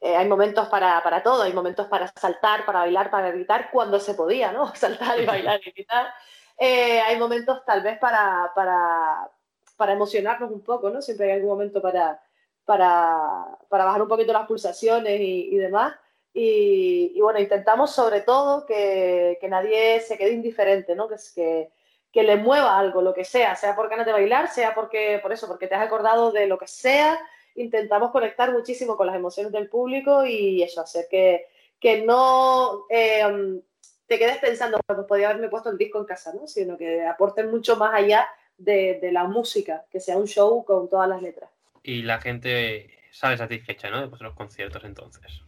eh, 0.01 0.15
hay 0.15 0.27
momentos 0.27 0.67
para, 0.67 1.01
para, 1.03 1.23
todo, 1.23 1.43
hay 1.43 1.53
momentos 1.53 1.87
para 1.87 2.11
saltar, 2.19 2.65
para 2.65 2.79
bailar, 2.79 3.09
para 3.09 3.31
gritar, 3.31 3.69
cuando 3.71 3.99
se 3.99 4.13
podía, 4.13 4.51
¿no? 4.51 4.67
Saltar 4.75 5.21
y 5.21 5.25
bailar 5.25 5.61
y 5.65 5.71
gritar. 5.71 6.13
hay 6.59 7.17
momentos 7.17 7.63
tal 7.65 7.81
vez 7.81 7.97
para, 7.97 8.51
para, 8.53 9.29
para, 9.75 9.93
emocionarnos 9.93 10.51
un 10.51 10.61
poco, 10.61 10.89
¿no? 10.89 11.01
Siempre 11.01 11.27
hay 11.27 11.33
algún 11.33 11.49
momento 11.49 11.81
para, 11.81 12.21
para, 12.65 13.57
para 13.69 13.85
bajar 13.85 14.01
un 14.01 14.07
poquito 14.07 14.33
las 14.33 14.47
pulsaciones 14.47 15.19
y, 15.19 15.49
y 15.51 15.57
demás. 15.57 15.95
Y, 16.33 17.13
y, 17.15 17.21
bueno, 17.21 17.39
intentamos 17.39 17.91
sobre 17.91 18.21
todo 18.21 18.65
que, 18.65 19.37
que, 19.39 19.47
nadie 19.47 20.01
se 20.01 20.17
quede 20.17 20.31
indiferente, 20.33 20.95
¿no? 20.95 21.07
Que, 21.07 21.15
que, 21.33 21.71
que 22.11 22.23
le 22.23 22.35
mueva 22.37 22.77
algo, 22.77 23.01
lo 23.01 23.13
que 23.13 23.23
sea, 23.25 23.55
sea 23.55 23.75
por 23.75 23.89
ganas 23.89 24.05
de 24.05 24.11
bailar, 24.11 24.49
sea 24.49 24.73
porque, 24.75 25.19
por 25.21 25.31
eso, 25.31 25.47
porque 25.47 25.67
te 25.67 25.75
has 25.75 25.85
acordado 25.85 26.31
de 26.31 26.47
lo 26.47 26.57
que 26.57 26.67
sea, 26.67 27.19
intentamos 27.55 28.11
conectar 28.11 28.51
muchísimo 28.51 28.97
con 28.97 29.07
las 29.07 29.15
emociones 29.15 29.51
del 29.51 29.69
público 29.69 30.25
y 30.25 30.61
eso, 30.61 30.81
hacer 30.81 31.07
que, 31.09 31.47
que 31.79 32.03
no 32.03 32.85
eh, 32.89 33.61
te 34.07 34.19
quedes 34.19 34.37
pensando, 34.37 34.79
pues 34.85 34.99
podía 35.07 35.29
haberme 35.29 35.49
puesto 35.49 35.69
el 35.69 35.77
disco 35.77 35.99
en 35.99 36.05
casa, 36.05 36.33
¿no? 36.33 36.47
Sino 36.47 36.77
que 36.77 37.05
aporten 37.05 37.49
mucho 37.49 37.75
más 37.75 37.93
allá 37.93 38.27
de, 38.57 38.99
de, 39.01 39.11
la 39.11 39.25
música, 39.25 39.85
que 39.91 39.99
sea 39.99 40.17
un 40.17 40.27
show 40.27 40.63
con 40.63 40.89
todas 40.89 41.07
las 41.09 41.21
letras. 41.21 41.49
Y 41.83 42.03
la 42.03 42.19
gente 42.19 42.89
sale 43.11 43.37
satisfecha, 43.37 43.89
¿no? 43.89 44.07
De 44.07 44.23
los 44.23 44.33
conciertos 44.33 44.83
entonces. 44.83 45.41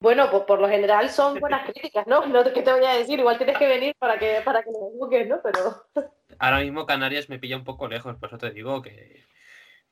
Bueno, 0.00 0.30
pues 0.30 0.44
por 0.44 0.60
lo 0.60 0.68
general 0.68 1.10
son 1.10 1.38
buenas 1.40 1.70
críticas, 1.70 2.06
¿no? 2.06 2.26
No 2.26 2.44
¿qué 2.52 2.62
te 2.62 2.72
voy 2.72 2.84
a 2.84 2.94
decir, 2.94 3.18
igual 3.18 3.38
tienes 3.38 3.58
que 3.58 3.66
venir 3.66 3.94
para 3.98 4.18
que, 4.18 4.40
para 4.44 4.62
que 4.62 4.70
lo 4.70 4.78
busques, 4.90 5.28
¿no? 5.28 5.40
Pero. 5.42 5.84
Ahora 6.38 6.60
mismo 6.60 6.86
Canarias 6.86 7.28
me 7.28 7.38
pilla 7.38 7.56
un 7.56 7.64
poco 7.64 7.88
lejos, 7.88 8.16
por 8.16 8.28
eso 8.28 8.38
te 8.38 8.50
digo 8.50 8.80
que, 8.80 9.24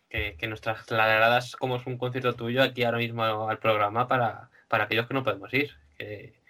que, 0.09 0.37
que 0.37 0.47
nos 0.47 0.61
trasladadas 0.61 1.57
como 1.57 1.77
es 1.77 1.87
un 1.87 1.99
concierto 1.99 2.35
tuyo 2.35 2.63
aquí 2.63 2.85
ahora 2.85 2.99
mismo 2.99 3.49
al 3.49 3.59
programa 3.59 4.07
para, 4.07 4.51
para 4.69 4.85
aquellos 4.85 5.09
que 5.09 5.15
no 5.15 5.25
podemos 5.25 5.53
ir. 5.53 5.73
Que... 5.99 6.41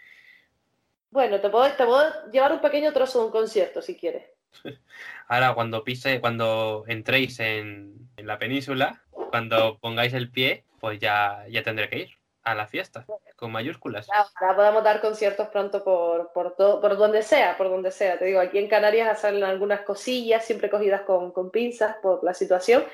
Bueno, 1.10 1.40
te 1.40 1.48
puedo, 1.48 1.70
te 1.72 1.86
puedo 1.86 2.30
llevar 2.30 2.52
un 2.52 2.60
pequeño 2.60 2.92
trozo 2.92 3.20
de 3.20 3.26
un 3.26 3.32
concierto 3.32 3.80
si 3.80 3.96
quieres. 3.96 4.35
Ahora, 5.28 5.54
cuando 5.54 5.84
pise, 5.84 6.20
cuando 6.20 6.84
entréis 6.86 7.40
en, 7.40 8.08
en 8.16 8.26
la 8.26 8.38
península, 8.38 9.02
cuando 9.10 9.78
pongáis 9.78 10.14
el 10.14 10.30
pie, 10.30 10.64
pues 10.80 10.98
ya, 10.98 11.44
ya 11.48 11.62
tendré 11.62 11.88
que 11.88 11.98
ir 11.98 12.10
a 12.46 12.54
la 12.54 12.68
fiesta, 12.68 13.04
con 13.34 13.50
mayúsculas. 13.50 14.08
Ahora 14.40 14.54
podemos 14.54 14.84
dar 14.84 15.00
conciertos 15.00 15.48
pronto 15.48 15.82
por, 15.82 16.32
por, 16.32 16.54
todo, 16.54 16.80
por 16.80 16.96
donde 16.96 17.22
sea, 17.22 17.56
por 17.56 17.68
donde 17.68 17.90
sea. 17.90 18.18
Te 18.18 18.26
digo, 18.26 18.38
aquí 18.38 18.58
en 18.58 18.68
Canarias 18.68 19.20
salen 19.20 19.42
algunas 19.42 19.80
cosillas, 19.80 20.44
siempre 20.44 20.70
cogidas 20.70 21.02
con, 21.02 21.32
con 21.32 21.50
pinzas 21.50 21.96
por 22.00 22.22
la 22.22 22.34
situación, 22.34 22.84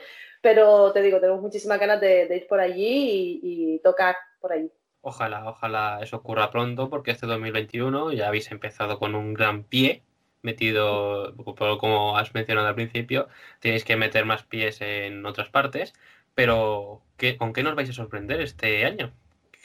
pero 0.40 0.90
te 0.92 1.02
digo, 1.02 1.20
tenemos 1.20 1.42
muchísimas 1.42 1.78
ganas 1.78 2.00
de, 2.00 2.26
de 2.26 2.36
ir 2.38 2.46
por 2.46 2.60
allí 2.60 3.40
y, 3.42 3.74
y, 3.74 3.78
tocar 3.80 4.16
por 4.40 4.54
allí. 4.54 4.72
Ojalá, 5.02 5.46
ojalá 5.50 5.98
eso 6.00 6.16
ocurra 6.16 6.50
pronto, 6.50 6.88
porque 6.88 7.10
este 7.10 7.26
2021 7.26 8.12
ya 8.12 8.28
habéis 8.28 8.50
empezado 8.50 8.98
con 8.98 9.14
un 9.14 9.34
gran 9.34 9.64
pie 9.64 10.02
metido, 10.42 11.34
como 11.78 12.16
has 12.18 12.34
mencionado 12.34 12.68
al 12.68 12.74
principio, 12.74 13.28
tenéis 13.60 13.84
que 13.84 13.96
meter 13.96 14.24
más 14.24 14.42
pies 14.42 14.80
en 14.80 15.24
otras 15.24 15.48
partes, 15.48 15.94
pero 16.34 17.02
¿qué, 17.16 17.36
¿con 17.36 17.52
qué 17.52 17.62
nos 17.62 17.74
vais 17.74 17.88
a 17.90 17.92
sorprender 17.92 18.40
este 18.40 18.84
año? 18.84 19.12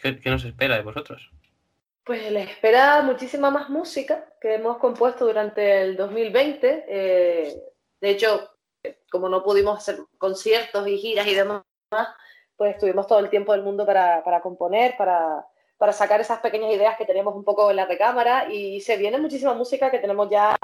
¿Qué, 0.01 0.19
¿Qué, 0.19 0.29
nos 0.29 0.45
espera 0.45 0.75
de 0.75 0.83
vosotros? 0.83 1.31
Pues 2.03 2.31
les 2.31 2.49
espera 2.49 3.01
muchísima 3.01 3.49
más 3.49 3.69
música 3.69 4.25
que 4.39 4.55
hemos 4.55 4.77
compuesto 4.77 5.25
durante 5.25 5.81
el 5.81 5.97
2020. 5.97 6.85
Eh, 6.87 7.63
de 7.99 8.09
hecho, 8.09 8.51
como 9.09 9.27
no 9.27 9.43
pudimos 9.43 9.77
hacer 9.77 9.97
conciertos 10.17 10.87
y 10.87 10.97
giras 10.97 11.27
y 11.27 11.33
demás, 11.33 11.63
pues 12.55 12.77
tuvimos 12.77 13.07
todo 13.07 13.19
el 13.19 13.29
tiempo 13.29 13.51
del 13.51 13.63
mundo 13.63 13.85
para, 13.85 14.23
para 14.23 14.41
componer, 14.41 14.95
para, 14.97 15.45
para, 15.77 15.93
sacar 15.93 16.21
esas 16.21 16.39
pequeñas 16.39 16.73
ideas 16.73 16.97
que 16.97 17.05
teníamos 17.05 17.35
un 17.35 17.43
poco 17.43 17.69
en 17.69 17.77
la 17.77 17.85
recámara 17.85 18.51
y 18.51 18.81
se 18.81 18.97
viene 18.97 19.17
muchísima 19.17 19.53
música 19.53 19.91
que 19.91 19.99
tenemos 19.99 20.29
ya 20.29 20.55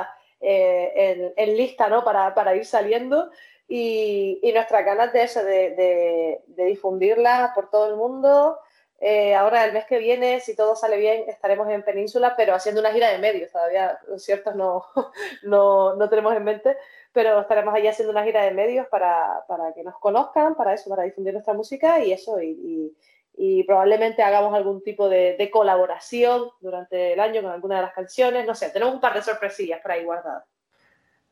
eh, 0.42 0.92
en, 0.96 1.34
en, 1.36 1.58
lista 1.58 1.88
¿no? 1.88 2.04
para, 2.04 2.34
para 2.34 2.56
ir 2.56 2.66
saliendo 2.66 3.32
y, 3.68 4.40
y 4.44 4.52
nuestras 4.52 4.86
ganas 4.86 5.14
de 5.14 5.24
eso, 5.24 5.44
de, 5.44 5.72
de, 5.72 6.42
de 6.48 6.66
difundirla 6.66 7.52
por 7.56 7.70
todo 7.70 7.90
el 7.90 7.96
mundo. 7.96 8.60
Eh, 9.06 9.36
ahora 9.36 9.66
el 9.66 9.74
mes 9.74 9.84
que 9.84 9.98
viene, 9.98 10.40
si 10.40 10.56
todo 10.56 10.78
sale 10.78 10.96
bien, 10.96 11.26
estaremos 11.28 11.68
en 11.70 11.84
Península, 11.84 12.36
pero 12.38 12.56
haciendo 12.56 12.80
una 12.80 12.94
gira 12.94 13.10
de 13.10 13.18
medios. 13.18 13.52
Todavía 13.52 14.00
conciertos 14.08 14.56
no, 14.56 14.86
no, 15.44 15.96
no 15.96 16.10
tenemos 16.10 16.34
en 16.36 16.46
mente, 16.46 16.78
pero 17.12 17.42
estaremos 17.42 17.74
allí 17.74 17.88
haciendo 17.88 18.12
una 18.12 18.24
gira 18.24 18.44
de 18.44 18.52
medios 18.52 18.88
para, 18.88 19.44
para, 19.46 19.74
que 19.74 19.84
nos 19.84 20.00
conozcan, 20.00 20.56
para 20.56 20.74
eso, 20.74 20.90
para 20.90 21.04
difundir 21.04 21.34
nuestra 21.34 21.54
música 21.54 22.00
y 22.00 22.14
eso, 22.14 22.42
y, 22.42 22.52
y, 22.52 22.98
y 23.36 23.64
probablemente 23.64 24.22
hagamos 24.22 24.54
algún 24.54 24.84
tipo 24.84 25.10
de, 25.10 25.36
de, 25.38 25.50
colaboración 25.50 26.50
durante 26.62 27.14
el 27.14 27.20
año 27.20 27.42
con 27.42 27.52
alguna 27.52 27.78
de 27.78 27.82
las 27.84 27.94
canciones. 27.94 28.46
No 28.46 28.56
sé, 28.56 28.70
tenemos 28.70 28.94
un 28.94 29.02
par 29.02 29.14
de 29.14 29.22
sorpresillas 29.22 29.82
por 29.82 29.92
ahí 29.92 30.04
guardadas. 30.04 30.44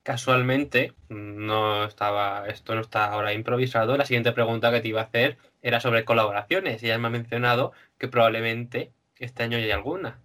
Casualmente, 0.03 0.95
no 1.09 1.85
estaba, 1.85 2.47
esto 2.47 2.73
no 2.73 2.81
está 2.81 3.05
ahora 3.05 3.33
improvisado. 3.33 3.97
La 3.97 4.05
siguiente 4.05 4.31
pregunta 4.31 4.71
que 4.71 4.81
te 4.81 4.87
iba 4.87 5.01
a 5.01 5.05
hacer 5.05 5.37
era 5.61 5.79
sobre 5.79 6.05
colaboraciones 6.05 6.81
y 6.81 6.87
ya 6.87 6.97
me 6.97 7.07
ha 7.07 7.11
mencionado 7.11 7.71
que 7.99 8.07
probablemente 8.07 8.93
este 9.17 9.43
año 9.43 9.57
hay 9.57 9.69
alguna. 9.69 10.19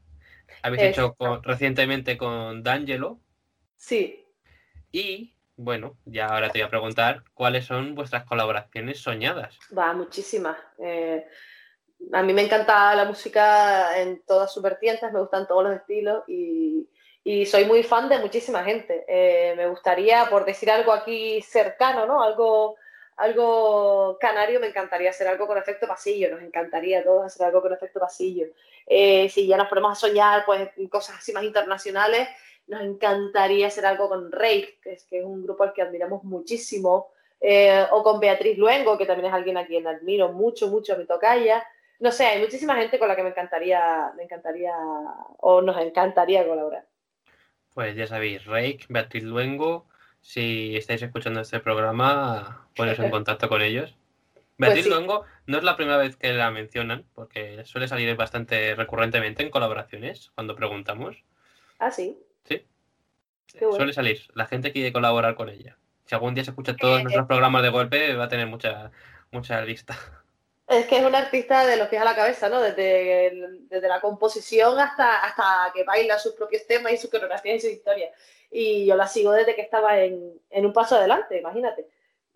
Habéis 0.62 0.82
es... 0.82 0.88
hecho 0.90 1.14
con, 1.14 1.42
recientemente 1.42 2.16
con 2.16 2.62
D'Angelo. 2.62 3.20
Sí. 3.76 4.24
Y 4.92 5.34
bueno, 5.56 5.98
ya 6.06 6.28
ahora 6.28 6.48
te 6.50 6.60
voy 6.60 6.66
a 6.66 6.70
preguntar 6.70 7.24
cuáles 7.34 7.66
son 7.66 7.94
vuestras 7.94 8.24
colaboraciones 8.24 8.98
soñadas. 9.00 9.58
Va, 9.76 9.92
muchísimas. 9.92 10.56
Eh, 10.78 11.26
a 12.12 12.22
mí 12.22 12.32
me 12.32 12.42
encanta 12.42 12.94
la 12.94 13.04
música 13.04 14.00
en 14.00 14.22
todas 14.22 14.52
sus 14.52 14.62
vertientes, 14.62 15.12
me 15.12 15.20
gustan 15.20 15.46
todos 15.46 15.64
los 15.64 15.74
estilos 15.74 16.24
y, 16.28 16.88
y 17.24 17.44
soy 17.46 17.64
muy 17.64 17.82
fan 17.82 18.08
de 18.08 18.18
muchísima 18.18 18.62
gente. 18.62 19.04
Eh, 19.08 19.54
me 19.56 19.66
gustaría, 19.68 20.26
por 20.30 20.44
decir 20.44 20.70
algo 20.70 20.92
aquí 20.92 21.42
cercano, 21.42 22.06
¿no? 22.06 22.22
Algo, 22.22 22.76
algo 23.16 24.16
canario, 24.20 24.60
me 24.60 24.68
encantaría 24.68 25.10
hacer 25.10 25.26
algo 25.26 25.46
con 25.46 25.58
efecto 25.58 25.88
pasillo, 25.88 26.30
nos 26.30 26.42
encantaría 26.42 27.00
a 27.00 27.02
todos 27.02 27.26
hacer 27.26 27.46
algo 27.46 27.62
con 27.62 27.72
efecto 27.72 27.98
pasillo. 27.98 28.46
Eh, 28.86 29.28
si 29.28 29.46
ya 29.46 29.56
nos 29.56 29.68
ponemos 29.68 29.92
a 29.92 30.06
soñar, 30.06 30.44
pues 30.44 30.70
cosas 30.88 31.16
así 31.18 31.32
más 31.32 31.42
internacionales, 31.42 32.28
nos 32.68 32.82
encantaría 32.82 33.68
hacer 33.68 33.86
algo 33.86 34.08
con 34.08 34.30
Rake, 34.30 34.78
que 34.82 34.92
es, 34.92 35.04
que 35.04 35.18
es 35.18 35.24
un 35.24 35.42
grupo 35.42 35.64
al 35.64 35.72
que 35.72 35.82
admiramos 35.82 36.22
muchísimo, 36.24 37.08
eh, 37.40 37.86
o 37.90 38.02
con 38.02 38.20
Beatriz 38.20 38.56
Luengo, 38.56 38.96
que 38.96 39.06
también 39.06 39.26
es 39.26 39.34
alguien 39.34 39.56
a 39.56 39.66
quien 39.66 39.86
admiro 39.86 40.32
mucho, 40.32 40.68
mucho, 40.68 40.94
a 40.94 40.96
mi 40.96 41.06
tocaya. 41.06 41.66
No 41.98 42.12
sé, 42.12 42.26
hay 42.26 42.40
muchísima 42.40 42.76
gente 42.76 42.98
con 42.98 43.08
la 43.08 43.16
que 43.16 43.22
me 43.22 43.30
encantaría, 43.30 44.12
me 44.16 44.24
encantaría, 44.24 44.74
o 45.38 45.62
nos 45.62 45.78
encantaría 45.78 46.46
colaborar. 46.46 46.86
Pues 47.74 47.96
ya 47.96 48.06
sabéis, 48.06 48.44
Rake, 48.44 48.86
Beatriz 48.88 49.22
Luengo, 49.22 49.86
si 50.20 50.76
estáis 50.76 51.02
escuchando 51.02 51.40
este 51.40 51.60
programa, 51.60 52.68
poneros 52.74 52.98
en 52.98 53.10
contacto 53.10 53.48
con 53.48 53.62
ellos. 53.62 53.94
Beatriz 54.58 54.84
pues 54.84 54.84
sí. 54.84 54.90
Luengo 54.90 55.24
no 55.46 55.58
es 55.58 55.64
la 55.64 55.76
primera 55.76 55.98
vez 55.98 56.16
que 56.16 56.32
la 56.32 56.50
mencionan, 56.50 57.04
porque 57.14 57.64
suele 57.64 57.88
salir 57.88 58.14
bastante 58.16 58.74
recurrentemente 58.74 59.42
en 59.42 59.50
colaboraciones 59.50 60.32
cuando 60.34 60.56
preguntamos. 60.56 61.22
Ah, 61.78 61.90
sí. 61.90 62.18
Sí. 62.44 62.66
Bueno. 63.60 63.76
Suele 63.76 63.92
salir. 63.92 64.22
La 64.34 64.46
gente 64.46 64.72
quiere 64.72 64.92
colaborar 64.92 65.34
con 65.34 65.48
ella. 65.48 65.76
Si 66.06 66.14
algún 66.14 66.34
día 66.34 66.44
se 66.44 66.50
escucha 66.50 66.76
todos 66.76 67.00
eh, 67.00 67.02
nuestros 67.02 67.26
programas 67.26 67.62
de 67.62 67.68
golpe, 67.68 68.14
va 68.14 68.24
a 68.24 68.28
tener 68.28 68.46
mucha, 68.46 68.90
mucha 69.30 69.60
lista. 69.62 69.96
Es 70.68 70.86
que 70.86 70.98
es 70.98 71.04
un 71.04 71.14
artista 71.14 71.64
de 71.64 71.76
los 71.76 71.86
pies 71.86 72.02
a 72.02 72.04
la 72.04 72.16
cabeza, 72.16 72.48
¿no? 72.48 72.60
Desde, 72.60 73.32
desde 73.68 73.88
la 73.88 74.00
composición 74.00 74.78
hasta, 74.80 75.20
hasta 75.24 75.72
que 75.72 75.84
baila 75.84 76.18
sus 76.18 76.32
propios 76.32 76.66
temas 76.66 76.92
y 76.92 76.96
su 76.96 77.08
coreografía 77.08 77.54
y 77.54 77.60
su 77.60 77.68
historia. 77.68 78.10
Y 78.50 78.84
yo 78.84 78.96
la 78.96 79.06
sigo 79.06 79.30
desde 79.30 79.54
que 79.54 79.62
estaba 79.62 80.00
en, 80.00 80.40
en 80.50 80.66
un 80.66 80.72
paso 80.72 80.96
adelante, 80.96 81.38
imagínate. 81.38 81.86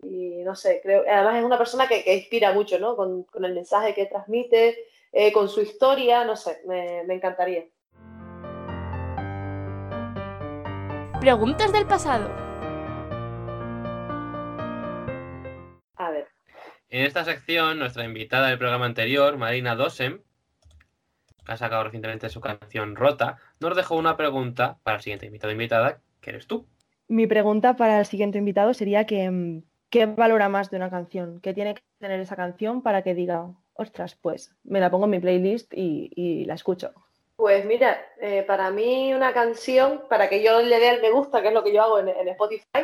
Y 0.01 0.43
no 0.43 0.55
sé, 0.55 0.79
creo, 0.81 1.03
además 1.07 1.37
es 1.37 1.43
una 1.43 1.57
persona 1.57 1.87
que, 1.87 2.03
que 2.05 2.15
inspira 2.15 2.53
mucho, 2.53 2.79
¿no? 2.79 2.95
Con, 2.95 3.23
con, 3.23 3.43
el 3.43 3.53
mensaje 3.53 3.93
que 3.93 4.05
transmite, 4.05 4.85
eh, 5.11 5.33
con 5.33 5.49
su 5.49 5.61
historia, 5.61 6.23
no 6.23 6.37
sé, 6.37 6.61
me, 6.65 7.03
me 7.03 7.15
encantaría. 7.15 7.65
Preguntas 11.19 11.71
del 11.73 11.85
pasado. 11.85 12.50
En 16.93 17.05
esta 17.05 17.23
sección, 17.23 17.79
nuestra 17.79 18.03
invitada 18.03 18.49
del 18.49 18.57
programa 18.57 18.85
anterior, 18.85 19.37
Marina 19.37 19.75
Dosem, 19.75 20.19
que 21.45 21.51
ha 21.53 21.55
sacado 21.55 21.85
recientemente 21.85 22.27
su 22.27 22.41
canción 22.41 22.97
Rota, 22.97 23.37
nos 23.61 23.77
dejó 23.77 23.95
una 23.95 24.17
pregunta 24.17 24.77
para 24.83 24.97
el 24.97 25.01
siguiente 25.01 25.25
invitado 25.25 25.53
invitada, 25.53 26.01
que 26.19 26.31
eres 26.31 26.47
tú. 26.47 26.67
Mi 27.07 27.27
pregunta 27.27 27.77
para 27.77 27.97
el 27.97 28.05
siguiente 28.05 28.39
invitado 28.39 28.73
sería 28.73 29.05
que, 29.05 29.61
¿qué 29.89 30.05
valora 30.05 30.49
más 30.49 30.69
de 30.69 30.75
una 30.75 30.89
canción? 30.89 31.39
¿Qué 31.39 31.53
tiene 31.53 31.75
que 31.75 31.81
tener 31.97 32.19
esa 32.19 32.35
canción 32.35 32.81
para 32.81 33.03
que 33.03 33.15
diga, 33.15 33.47
ostras, 33.71 34.15
pues 34.21 34.53
me 34.65 34.81
la 34.81 34.91
pongo 34.91 35.05
en 35.05 35.11
mi 35.11 35.19
playlist 35.19 35.73
y, 35.73 36.11
y 36.13 36.43
la 36.43 36.55
escucho? 36.55 36.91
Pues 37.37 37.63
mira, 37.65 38.05
eh, 38.19 38.43
para 38.43 38.69
mí 38.69 39.13
una 39.13 39.31
canción, 39.31 40.01
para 40.09 40.27
que 40.27 40.43
yo 40.43 40.61
le 40.61 40.77
dé 40.77 40.89
el 40.89 41.01
me 41.01 41.11
gusta, 41.11 41.41
que 41.41 41.47
es 41.47 41.53
lo 41.53 41.63
que 41.63 41.73
yo 41.73 41.83
hago 41.83 41.99
en, 41.99 42.09
en 42.09 42.27
Spotify, 42.27 42.83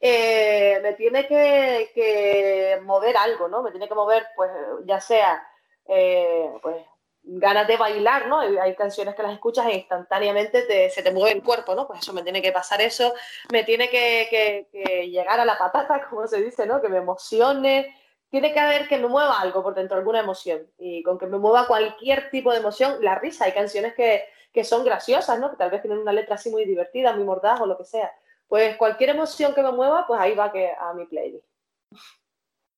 eh, 0.00 0.78
me 0.82 0.92
tiene 0.94 1.26
que, 1.26 2.78
mover 2.82 3.16
algo, 3.16 3.48
¿no? 3.48 3.62
Me 3.62 3.70
tiene 3.70 3.88
que 3.88 3.94
mover, 3.94 4.26
pues, 4.36 4.50
ya 4.84 5.00
sea, 5.00 5.46
eh, 5.86 6.50
pues, 6.62 6.76
ganas 7.22 7.66
de 7.68 7.76
bailar, 7.76 8.26
¿no? 8.28 8.38
Hay 8.40 8.74
canciones 8.74 9.14
que 9.14 9.22
las 9.22 9.32
escuchas 9.34 9.66
e 9.66 9.74
instantáneamente 9.74 10.62
te- 10.62 10.88
se 10.90 11.02
te 11.02 11.10
mueve 11.10 11.32
el 11.36 11.42
cuerpo, 11.42 11.74
¿no? 11.74 11.86
Pues 11.86 12.00
eso 12.00 12.12
me 12.12 12.22
tiene 12.22 12.40
que 12.40 12.52
pasar 12.52 12.80
eso, 12.80 13.12
me 13.52 13.64
tiene 13.64 13.90
que, 13.90 14.28
que- 14.30 14.68
que 14.72 15.10
llegar 15.10 15.38
a 15.40 15.44
la 15.44 15.58
patata, 15.58 16.00
como 16.10 16.26
se 16.26 16.40
dice, 16.42 16.64
¿no? 16.66 16.80
Que 16.80 16.88
me 16.88 16.98
emocione, 16.98 17.94
tiene 18.30 18.52
que 18.52 18.60
haber 18.60 18.88
que 18.88 18.98
me 18.98 19.08
mueva 19.08 19.40
algo 19.40 19.62
por 19.62 19.74
dentro, 19.74 19.96
alguna 19.98 20.20
emoción. 20.20 20.66
Y 20.78 21.02
con 21.02 21.18
que 21.18 21.26
me 21.26 21.38
mueva 21.38 21.66
cualquier 21.66 22.30
tipo 22.30 22.52
de 22.52 22.58
emoción, 22.58 22.96
la 23.02 23.16
risa, 23.16 23.44
hay 23.46 23.52
canciones 23.52 23.94
que, 23.94 24.24
que 24.52 24.64
son 24.64 24.84
graciosas, 24.84 25.38
¿no? 25.38 25.50
Que 25.50 25.56
tal 25.56 25.70
vez 25.70 25.82
tienen 25.82 25.98
una 25.98 26.12
letra 26.12 26.36
así 26.36 26.50
muy 26.50 26.64
divertida, 26.64 27.12
muy 27.14 27.24
mordaz 27.24 27.60
o 27.60 27.66
lo 27.66 27.76
que 27.76 27.84
sea. 27.84 28.10
Pues 28.48 28.76
cualquier 28.76 29.10
emoción 29.10 29.54
que 29.54 29.62
me 29.62 29.72
mueva, 29.72 30.06
pues 30.06 30.20
ahí 30.20 30.34
va 30.34 30.50
que 30.50 30.70
a 30.72 30.92
mi 30.94 31.06
playlist. 31.06 31.46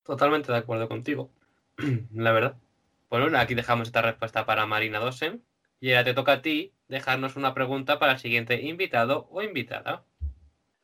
Totalmente 0.05 0.51
de 0.53 0.59
acuerdo 0.59 0.89
contigo, 0.89 1.31
la 2.15 2.33
verdad. 2.33 2.57
Bueno, 3.09 3.39
aquí 3.39 3.55
dejamos 3.55 3.89
esta 3.89 4.03
respuesta 4.03 4.47
para 4.47 4.67
Marina 4.67 4.99
Dosen. 4.99 5.45
Y 5.81 5.93
ahora 5.93 6.05
te 6.05 6.15
toca 6.15 6.33
a 6.33 6.43
ti 6.43 6.75
dejarnos 6.89 7.37
una 7.37 7.55
pregunta 7.55 7.99
para 7.99 8.13
el 8.13 8.19
siguiente 8.19 8.61
invitado 8.61 9.29
o 9.31 9.41
invitada. 9.41 10.05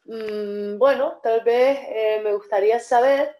Mm, 0.07 0.79
bueno, 0.79 1.21
tal 1.23 1.43
vez 1.43 1.79
eh, 1.89 2.21
me 2.25 2.33
gustaría 2.33 2.81
saber 2.81 3.37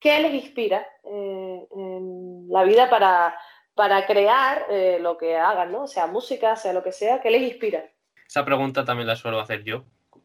qué 0.00 0.18
les 0.20 0.34
inspira 0.34 0.86
eh, 1.04 1.66
en 1.70 2.48
la 2.48 2.64
vida 2.64 2.90
para, 2.90 3.38
para 3.74 4.06
crear 4.06 4.66
eh, 4.68 4.98
lo 5.00 5.16
que 5.16 5.36
hagan, 5.36 5.70
¿no? 5.70 5.86
Sea 5.86 6.06
música, 6.06 6.56
sea 6.56 6.72
lo 6.72 6.82
que 6.82 6.92
sea, 6.92 7.20
¿qué 7.20 7.30
les 7.30 7.42
inspira? 7.42 7.88
Esa 8.26 8.44
pregunta 8.44 8.84
también 8.84 9.06
la 9.06 9.16
suelo 9.16 9.38
hacer 9.38 9.62
yo, 9.62 9.84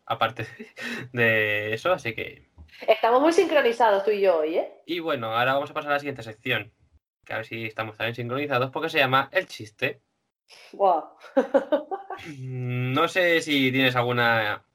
aparte 0.10 0.46
de 1.14 1.74
eso, 1.74 1.94
así 1.94 2.14
que... 2.14 2.50
Estamos 2.88 3.22
muy 3.22 3.32
sincronizados 3.32 4.04
tú 4.04 4.12
y 4.12 4.22
yo 4.22 4.40
hoy, 4.40 4.58
¿eh? 4.58 4.72
Y 4.86 5.00
bueno, 5.00 5.36
ahora 5.36 5.54
vamos 5.54 5.72
a 5.72 5.74
pasar 5.74 5.92
a 5.92 5.96
la 5.96 6.00
siguiente 6.00 6.24
sección, 6.24 6.74
que 7.26 7.34
a 7.34 7.38
ver 7.38 7.46
si 7.46 7.66
estamos 7.66 7.96
también 7.96 8.16
sincronizados, 8.16 8.72
porque 8.72 8.90
se 8.90 9.00
llama 9.00 9.30
El 9.32 9.48
Chiste. 9.48 10.02
Wow. 10.74 11.04
No 12.38 13.08
sé 13.08 13.42
si 13.42 13.72
tienes 13.72 13.96
alguna 13.96 14.66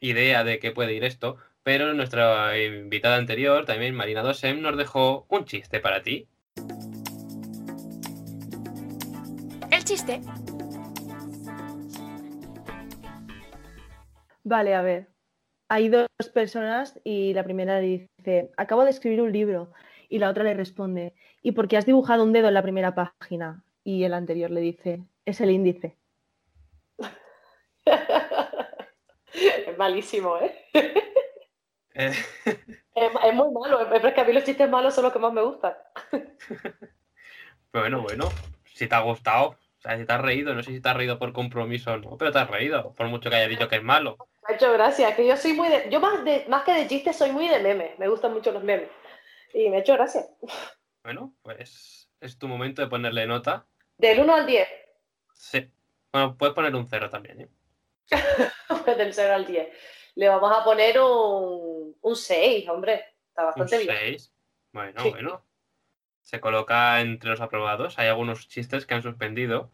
idea 0.00 0.44
de 0.44 0.58
qué 0.58 0.72
puede 0.72 0.94
ir 0.94 1.04
esto, 1.04 1.36
pero 1.62 1.94
nuestra 1.94 2.56
invitada 2.58 3.16
anterior, 3.16 3.64
también 3.64 3.94
Marina 3.94 4.22
Dosem, 4.22 4.60
nos 4.60 4.76
dejó 4.76 5.26
un 5.28 5.44
chiste 5.46 5.80
para 5.80 6.02
ti. 6.02 6.28
El 9.70 9.84
chiste. 9.84 10.20
Vale, 14.46 14.76
a 14.76 14.82
ver. 14.82 15.08
Hay 15.68 15.88
dos 15.88 16.06
personas 16.32 17.00
y 17.02 17.34
la 17.34 17.42
primera 17.42 17.80
le 17.80 18.06
dice, 18.16 18.52
acabo 18.56 18.84
de 18.84 18.90
escribir 18.90 19.20
un 19.20 19.32
libro. 19.32 19.72
Y 20.08 20.20
la 20.20 20.30
otra 20.30 20.44
le 20.44 20.54
responde, 20.54 21.14
¿y 21.42 21.50
por 21.50 21.66
qué 21.66 21.76
has 21.76 21.84
dibujado 21.84 22.22
un 22.22 22.32
dedo 22.32 22.46
en 22.46 22.54
la 22.54 22.62
primera 22.62 22.94
página? 22.94 23.64
Y 23.82 24.04
el 24.04 24.14
anterior 24.14 24.52
le 24.52 24.60
dice, 24.60 25.02
es 25.24 25.40
el 25.40 25.50
índice. 25.50 25.96
es 29.34 29.76
malísimo, 29.76 30.38
¿eh? 30.38 30.54
Eh, 31.94 32.12
Es, 32.94 33.12
es 33.24 33.34
muy 33.34 33.52
malo, 33.52 33.84
pero 33.90 34.08
es 34.08 34.14
que 34.14 34.20
a 34.20 34.24
mí 34.24 34.32
los 34.32 34.44
chistes 34.44 34.70
malos 34.70 34.94
son 34.94 35.04
los 35.04 35.12
que 35.12 35.18
más 35.18 35.32
me 35.32 35.42
gustan. 35.42 35.74
bueno, 37.72 38.00
bueno, 38.00 38.28
si 38.72 38.86
te 38.86 38.94
ha 38.94 39.00
gustado, 39.00 39.58
sea, 39.86 39.98
si 39.98 40.04
te 40.06 40.12
has 40.12 40.20
reído, 40.20 40.54
no 40.54 40.62
sé 40.62 40.72
si 40.72 40.80
te 40.80 40.88
has 40.88 40.96
reído 40.96 41.18
por 41.18 41.32
compromiso 41.32 41.92
o 41.92 41.96
no, 41.98 42.16
pero 42.18 42.32
te 42.32 42.38
has 42.38 42.50
reído, 42.50 42.92
por 42.94 43.06
mucho 43.08 43.30
que 43.30 43.36
haya 43.36 43.48
dicho 43.48 43.68
que 43.68 43.76
es 43.76 43.82
malo. 43.82 44.16
Me 44.46 44.54
ha 44.54 44.56
hecho 44.56 44.72
gracia, 44.72 45.14
que 45.16 45.26
yo 45.26 45.36
soy 45.36 45.52
muy 45.52 45.68
de. 45.68 45.88
Yo 45.90 46.00
más, 46.00 46.24
de, 46.24 46.44
más 46.48 46.62
que 46.64 46.72
de 46.72 46.86
chistes 46.88 47.16
soy 47.16 47.32
muy 47.32 47.48
de 47.48 47.60
memes, 47.60 47.98
me 47.98 48.08
gustan 48.08 48.32
mucho 48.32 48.52
los 48.52 48.62
memes. 48.62 48.88
Y 49.54 49.68
me 49.70 49.76
ha 49.76 49.80
hecho 49.80 49.94
gracia. 49.94 50.22
Bueno, 51.02 51.34
pues 51.42 52.10
es 52.20 52.38
tu 52.38 52.48
momento 52.48 52.82
de 52.82 52.88
ponerle 52.88 53.26
nota. 53.26 53.66
Del 53.98 54.20
1 54.20 54.34
al 54.34 54.46
10, 54.46 54.68
Sí. 55.32 55.70
Bueno, 56.12 56.36
puedes 56.36 56.54
poner 56.54 56.74
un 56.74 56.86
cero 56.88 57.08
también, 57.10 57.40
¿eh? 57.42 57.48
pues 58.84 58.96
del 58.96 59.12
0 59.14 59.34
al 59.34 59.46
10. 59.46 59.68
Le 60.16 60.28
vamos 60.28 60.50
a 60.56 60.64
poner 60.64 60.98
un, 61.00 61.94
un 62.00 62.16
6, 62.16 62.68
hombre. 62.68 63.04
Está 63.28 63.42
Un 63.42 63.46
bastante 63.48 63.78
bien. 63.78 63.96
6. 63.96 64.32
Bueno, 64.72 65.02
Sí. 65.02 65.10
bueno. 65.10 65.42
Se 66.22 66.40
coloca 66.40 67.00
entre 67.00 67.30
los 67.30 67.40
aprobados. 67.40 67.98
Hay 67.98 68.08
algunos 68.08 68.48
chistes 68.48 68.84
que 68.86 68.94
han 68.94 69.02
suspendido. 69.02 69.70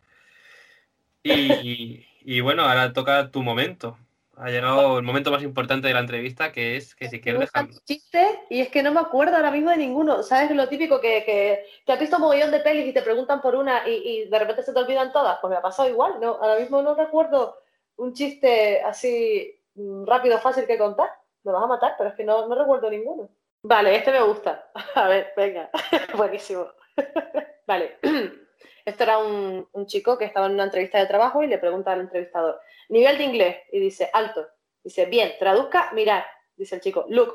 Y, 1.23 2.07
y 2.21 2.41
bueno, 2.41 2.63
ahora 2.63 2.93
toca 2.93 3.31
tu 3.31 3.43
momento. 3.43 3.97
Ha 4.37 4.51
llegado 4.51 4.99
el 4.99 5.05
momento 5.05 5.31
más 5.31 5.43
importante 5.43 5.89
de 5.89 5.95
la 5.95 6.01
entrevista, 6.01 6.53
que 6.53 6.77
es 6.77 6.95
que 6.95 7.09
si 7.09 7.21
quieres 7.21 7.41
dejar... 7.41 7.67
tus 7.67 7.85
chistes 7.85 8.27
y 8.49 8.61
es 8.61 8.71
que 8.71 8.83
no 8.83 8.91
me 8.91 9.01
acuerdo 9.01 9.37
ahora 9.37 9.51
mismo 9.51 9.71
de 9.71 9.77
ninguno. 9.77 10.23
¿Sabes 10.23 10.51
lo 10.51 10.69
típico 10.69 11.01
que, 11.01 11.23
que, 11.25 11.67
que 11.85 11.93
has 11.93 12.01
visto 12.01 12.17
un 12.17 12.23
mogollón 12.23 12.51
de 12.51 12.61
pelis 12.61 12.89
y 12.89 12.93
te 12.95 13.03
preguntan 13.03 13.43
por 13.43 13.55
una 13.55 13.87
y, 13.87 13.93
y 13.93 14.29
de 14.29 14.39
repente 14.39 14.63
se 14.63 14.73
te 14.73 14.81
olvidan 14.81 15.13
todas? 15.13 15.39
Pues 15.41 15.51
me 15.51 15.57
ha 15.57 15.63
pasado 15.63 15.89
igual. 15.89 16.15
No, 16.21 16.39
ahora 16.41 16.59
mismo 16.59 16.81
no 16.83 16.95
recuerdo 16.95 17.59
un 17.97 18.15
chiste 18.15 18.81
así 18.83 19.61
mm, 19.75 20.07
rápido, 20.07 20.39
fácil 20.39 20.67
que 20.67 20.79
contar. 20.79 21.11
Me 21.45 21.53
vas 21.53 21.63
a 21.63 21.69
matar, 21.69 21.95
pero 21.99 22.11
es 22.11 22.17
que 22.17 22.25
no, 22.25 22.49
no 22.49 22.55
recuerdo 22.55 22.91
ninguno. 22.91 23.29
Vale, 23.63 23.95
este 23.95 24.13
me 24.13 24.23
gusta. 24.23 24.71
A 24.95 25.09
ver, 25.09 25.33
venga. 25.37 25.71
Buenísimo. 26.17 26.67
Vale. 27.67 27.99
Esto 28.85 29.05
era 29.05 29.18
un, 29.18 29.68
un 29.72 29.87
chico 29.87 30.18
que 30.18 30.25
estaba 30.25 30.46
en 30.46 30.53
una 30.53 30.64
entrevista 30.64 30.98
de 30.98 31.07
trabajo 31.07 31.42
y 31.42 31.46
le 31.46 31.59
pregunta 31.59 31.92
al 31.92 32.01
entrevistador, 32.01 32.61
nivel 32.88 33.18
de 33.18 33.25
inglés, 33.25 33.57
y 33.72 33.79
dice, 33.81 34.11
alto. 34.12 34.46
Dice, 34.83 35.07
bien, 35.07 35.33
traduzca, 35.38 35.92
mirar. 35.92 36.25
Dice 36.57 36.77
el 36.77 36.81
chico, 36.81 37.07
look. 37.09 37.35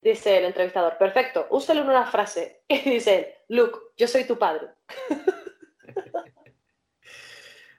Dice 0.00 0.38
el 0.38 0.44
entrevistador, 0.44 0.98
perfecto, 0.98 1.46
úselo 1.50 1.80
en 1.82 1.88
una 1.88 2.06
frase. 2.06 2.62
Y 2.68 2.90
dice 2.90 3.16
él, 3.16 3.26
look, 3.48 3.92
yo 3.96 4.06
soy 4.06 4.24
tu 4.24 4.38
padre. 4.38 4.68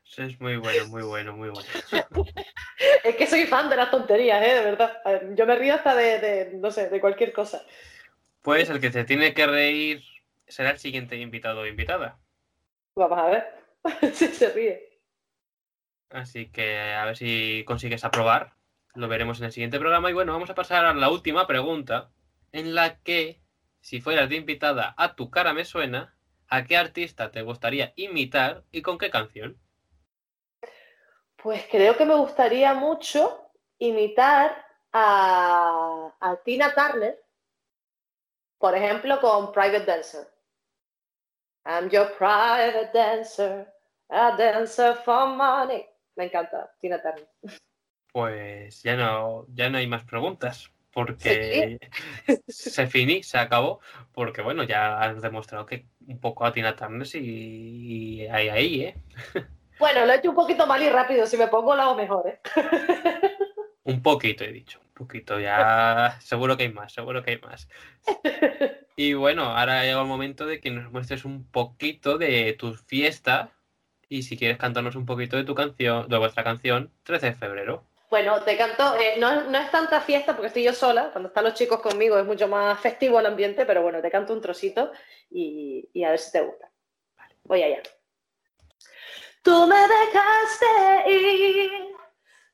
Eso 0.05 0.23
es 0.23 0.41
muy 0.41 0.57
bueno, 0.57 0.87
muy 0.87 1.03
bueno, 1.03 1.37
muy 1.37 1.49
bueno. 1.49 1.69
Es 3.03 3.15
que 3.15 3.27
soy 3.27 3.45
fan 3.45 3.69
de 3.69 3.75
las 3.75 3.91
tonterías, 3.91 4.45
¿eh? 4.45 4.55
De 4.55 4.61
verdad. 4.61 5.01
Ver, 5.05 5.35
Yo 5.35 5.45
me 5.45 5.55
río 5.55 5.75
hasta 5.75 5.95
de, 5.95 6.19
de, 6.19 6.51
no 6.55 6.71
sé, 6.71 6.89
de 6.89 6.99
cualquier 6.99 7.31
cosa. 7.31 7.63
Pues 8.41 8.69
el 8.69 8.81
que 8.81 8.91
se 8.91 9.03
tiene 9.03 9.33
que 9.33 9.47
reír 9.47 10.03
será 10.47 10.71
el 10.71 10.79
siguiente 10.79 11.15
invitado 11.17 11.61
o 11.61 11.65
invitada. 11.65 12.19
Vamos 12.97 13.19
a 13.19 13.27
ver 13.27 13.45
si 14.11 14.27
se 14.27 14.49
ríe. 14.49 14.89
Así 16.09 16.49
que 16.51 16.79
a 16.79 17.05
ver 17.05 17.15
si 17.15 17.63
consigues 17.65 18.03
aprobar. 18.03 18.53
Lo 18.95 19.07
veremos 19.07 19.39
en 19.39 19.45
el 19.45 19.51
siguiente 19.51 19.77
programa. 19.77 20.09
Y 20.09 20.13
bueno, 20.13 20.33
vamos 20.33 20.49
a 20.49 20.55
pasar 20.55 20.85
a 20.85 20.93
la 20.95 21.11
última 21.11 21.45
pregunta, 21.45 22.09
en 22.51 22.73
la 22.73 22.99
que, 23.01 23.39
si 23.81 24.01
fueras 24.01 24.29
de 24.29 24.37
invitada 24.37 24.95
a 24.97 25.15
tu 25.15 25.29
cara 25.29 25.53
me 25.53 25.63
suena, 25.63 26.15
¿a 26.47 26.63
qué 26.63 26.75
artista 26.75 27.29
te 27.29 27.43
gustaría 27.43 27.93
imitar 27.97 28.63
y 28.71 28.81
con 28.81 28.97
qué 28.97 29.11
canción? 29.11 29.59
Pues 31.35 31.67
creo 31.69 31.95
que 31.97 32.05
me 32.05 32.15
gustaría 32.15 32.73
mucho 32.73 33.51
imitar 33.77 34.65
a, 34.91 36.15
a 36.19 36.35
Tina 36.37 36.73
Turner, 36.73 37.23
por 38.57 38.75
ejemplo, 38.75 39.21
con 39.21 39.51
Private 39.51 39.85
Dancer. 39.85 40.36
I'm 41.69 41.89
your 41.89 42.07
private 42.17 42.91
dancer, 42.93 43.67
a 44.09 44.37
dancer 44.37 44.95
for 45.03 45.27
money. 45.35 45.85
Me 46.15 46.25
encanta 46.25 46.71
Tina 46.79 47.01
Turner. 47.01 47.27
Pues 48.13 48.81
ya 48.83 48.95
no, 48.95 49.45
ya 49.49 49.69
no 49.69 49.77
hay 49.77 49.85
más 49.85 50.05
preguntas, 50.05 50.71
porque 50.93 51.77
se 52.47 52.87
finí, 52.87 53.21
se 53.21 53.37
acabó, 53.37 53.81
porque 54.13 54.41
bueno, 54.41 54.63
ya 54.63 54.97
has 54.97 55.21
demostrado 55.21 55.65
que 55.65 55.85
un 56.07 56.21
poco 56.21 56.45
a 56.45 56.53
Tina 56.53 56.73
Turner 56.73 57.05
sí 57.05 58.25
hay 58.31 58.47
ahí, 58.47 58.81
¿eh? 58.85 58.95
Bueno, 59.77 60.05
lo 60.05 60.13
he 60.13 60.15
hecho 60.15 60.29
un 60.29 60.35
poquito 60.35 60.65
mal 60.65 60.81
y 60.81 60.89
rápido, 60.89 61.27
si 61.27 61.35
me 61.35 61.47
pongo 61.47 61.75
lo 61.75 61.81
hago 61.81 61.95
mejor, 61.95 62.29
¿eh? 62.29 62.39
Un 63.83 64.01
poquito 64.01 64.45
he 64.45 64.53
dicho, 64.53 64.79
poquito, 64.97 65.39
ya 65.39 66.17
seguro 66.21 66.57
que 66.57 66.63
hay 66.63 66.73
más, 66.73 66.93
seguro 66.93 67.23
que 67.23 67.31
hay 67.31 67.39
más. 67.39 67.67
Y 68.99 69.13
bueno, 69.13 69.43
ahora 69.43 69.79
ha 69.79 69.83
llegado 69.83 70.01
el 70.01 70.07
momento 70.07 70.47
de 70.47 70.59
que 70.59 70.71
nos 70.71 70.91
muestres 70.91 71.23
un 71.23 71.45
poquito 71.51 72.17
de 72.17 72.53
tu 72.53 72.73
fiesta 72.73 73.51
y 74.09 74.23
si 74.23 74.35
quieres 74.37 74.57
cantarnos 74.57 74.95
un 74.95 75.05
poquito 75.05 75.37
de 75.37 75.43
tu 75.43 75.53
canción, 75.53 76.09
de 76.09 76.17
vuestra 76.17 76.43
canción, 76.43 76.91
13 77.03 77.27
de 77.27 77.35
febrero. 77.35 77.83
Bueno, 78.09 78.41
te 78.41 78.57
canto, 78.57 78.95
eh, 78.95 79.13
no, 79.19 79.51
no 79.51 79.57
es 79.59 79.69
tanta 79.69 80.01
fiesta 80.01 80.33
porque 80.33 80.47
estoy 80.47 80.63
yo 80.63 80.73
sola, 80.73 81.11
cuando 81.11 81.27
están 81.27 81.43
los 81.43 81.53
chicos 81.53 81.79
conmigo 81.79 82.17
es 82.17 82.25
mucho 82.25 82.47
más 82.47 82.79
festivo 82.79 83.19
el 83.19 83.27
ambiente, 83.27 83.67
pero 83.67 83.83
bueno, 83.83 84.01
te 84.01 84.09
canto 84.09 84.33
un 84.33 84.41
trocito 84.41 84.91
y, 85.29 85.87
y 85.93 86.03
a 86.03 86.09
ver 86.09 86.19
si 86.19 86.31
te 86.31 86.41
gusta. 86.41 86.71
Voy 87.43 87.61
allá. 87.61 87.83
Tú 89.43 89.67
me 89.67 89.75
dejaste 89.75 91.11
ir, 91.11 91.96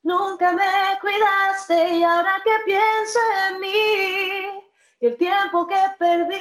nunca 0.04 0.52
me 0.52 1.00
cuidaste 1.02 1.96
y 1.96 2.04
ahora 2.04 2.42
que 2.44 2.52
pienso 2.66 3.20
en 3.50 3.60
mí 3.60 4.64
y 5.04 5.08
el 5.08 5.18
tiempo 5.18 5.68
que 5.68 5.76
perdí. 6.00 6.40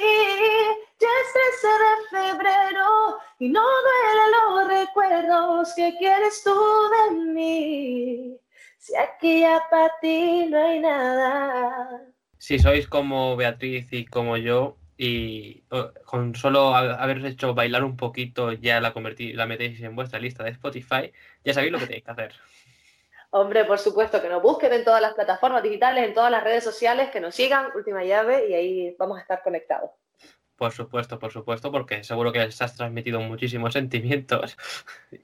Ya 0.99 1.07
es 1.21 1.33
13 1.59 1.67
de 1.83 2.31
febrero 2.31 3.17
y 3.39 3.49
no 3.49 3.61
duelen 3.61 4.31
los 4.31 4.79
recuerdos 4.79 5.73
que 5.75 5.97
quieres 5.97 6.41
tú 6.45 6.53
de 6.53 7.15
mí. 7.33 8.37
Si 8.77 8.95
aquí 8.95 9.41
ya 9.41 9.61
para 9.69 9.91
ti 10.01 10.45
no 10.49 10.65
hay 10.65 10.79
nada. 10.79 12.05
Si 12.37 12.57
sois 12.57 12.87
como 12.87 13.35
Beatriz 13.35 13.91
y 13.91 14.05
como 14.05 14.37
yo, 14.37 14.77
y 14.97 15.63
con 16.05 16.33
solo 16.35 16.73
haberos 16.73 17.25
hecho 17.25 17.53
bailar 17.53 17.83
un 17.83 17.97
poquito 17.97 18.53
ya 18.53 18.79
la 18.79 18.93
convertí, 18.93 19.33
la 19.33 19.45
metéis 19.45 19.81
en 19.81 19.95
vuestra 19.95 20.19
lista 20.19 20.43
de 20.43 20.51
Spotify, 20.51 21.11
ya 21.43 21.53
sabéis 21.53 21.73
lo 21.73 21.79
que 21.79 21.87
tenéis 21.87 22.05
que 22.05 22.11
hacer. 22.11 22.33
Hombre, 23.35 23.65
por 23.65 23.79
supuesto, 23.79 24.21
que 24.21 24.29
nos 24.29 24.43
busquen 24.43 24.71
en 24.73 24.83
todas 24.83 25.01
las 25.01 25.15
plataformas 25.15 25.63
digitales, 25.63 26.05
en 26.05 26.13
todas 26.13 26.29
las 26.29 26.43
redes 26.43 26.63
sociales, 26.63 27.09
que 27.09 27.19
nos 27.19 27.33
sigan, 27.33 27.71
última 27.75 28.03
llave, 28.03 28.47
y 28.47 28.53
ahí 28.53 28.95
vamos 28.99 29.17
a 29.17 29.21
estar 29.21 29.41
conectados. 29.41 29.89
Por 30.55 30.71
supuesto, 30.71 31.17
por 31.17 31.31
supuesto, 31.31 31.71
porque 31.71 32.03
seguro 32.03 32.31
que 32.31 32.37
les 32.37 32.61
has 32.61 32.75
transmitido 32.75 33.19
muchísimos 33.21 33.73
sentimientos, 33.73 34.55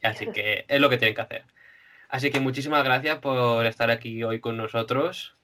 así 0.02 0.26
que 0.32 0.66
es 0.68 0.82
lo 0.82 0.90
que 0.90 0.98
tienen 0.98 1.14
que 1.14 1.22
hacer. 1.22 1.44
Así 2.08 2.32
que 2.32 2.40
muchísimas 2.40 2.84
gracias 2.84 3.20
por 3.20 3.64
estar 3.68 3.92
aquí 3.92 4.24
hoy 4.24 4.40
con 4.40 4.58
nosotros, 4.58 5.36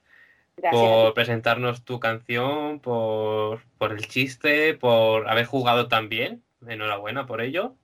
por 0.71 1.13
presentarnos 1.13 1.85
tu 1.85 1.99
canción, 1.99 2.79
por, 2.79 3.61
el 3.79 4.07
chiste, 4.07 4.73
por 4.73 5.29
haber 5.29 5.45
jugado 5.45 5.87
tan 5.87 6.09
bien. 6.09 6.43
Enhorabuena 6.67 7.27
por 7.27 7.41
ello. 7.41 7.75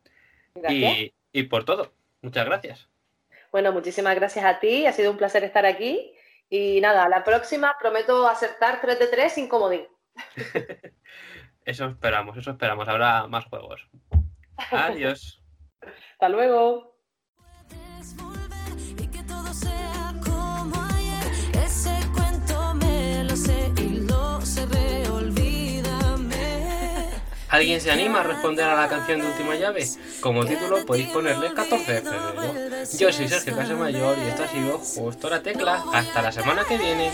Y, 0.67 1.13
y 1.31 1.43
por 1.43 1.65
todo. 1.65 1.93
Muchas 2.23 2.47
gracias. 2.47 2.90
Bueno, 3.51 3.73
muchísimas 3.73 4.15
gracias 4.15 4.45
a 4.45 4.59
ti, 4.59 4.85
ha 4.85 4.93
sido 4.93 5.11
un 5.11 5.17
placer 5.17 5.43
estar 5.43 5.65
aquí. 5.65 6.13
Y 6.49 6.81
nada, 6.81 7.07
la 7.07 7.23
próxima 7.23 7.75
prometo 7.79 8.27
acertar 8.27 8.81
3 8.81 8.99
de 8.99 9.07
3 9.07 9.33
sin 9.33 9.47
comodín. 9.47 9.87
eso 11.65 11.85
esperamos, 11.85 12.37
eso 12.37 12.51
esperamos. 12.51 12.87
Habrá 12.87 13.27
más 13.27 13.45
juegos. 13.45 13.87
Adiós. 14.71 15.41
Hasta 16.13 16.29
luego. 16.29 16.95
¿Alguien 27.61 27.79
se 27.79 27.91
anima 27.91 28.21
a 28.21 28.23
responder 28.23 28.65
a 28.65 28.75
la 28.75 28.87
canción 28.87 29.21
de 29.21 29.27
última 29.27 29.53
llave? 29.53 29.87
Como 30.19 30.43
título 30.43 30.83
podéis 30.83 31.09
ponerle 31.09 31.53
14 31.53 31.93
de 31.93 32.01
febrero. 32.01 32.53
Yo 32.97 33.13
soy 33.13 33.27
Sergio 33.27 33.55
Casamayor 33.55 34.17
y 34.17 34.29
esto 34.29 34.43
ha 34.45 34.47
sido 34.47 34.79
Justo 34.79 35.29
la 35.29 35.43
Tecla. 35.43 35.83
Hasta 35.93 36.23
la 36.23 36.31
semana 36.31 36.63
que 36.67 36.79
viene. 36.79 37.11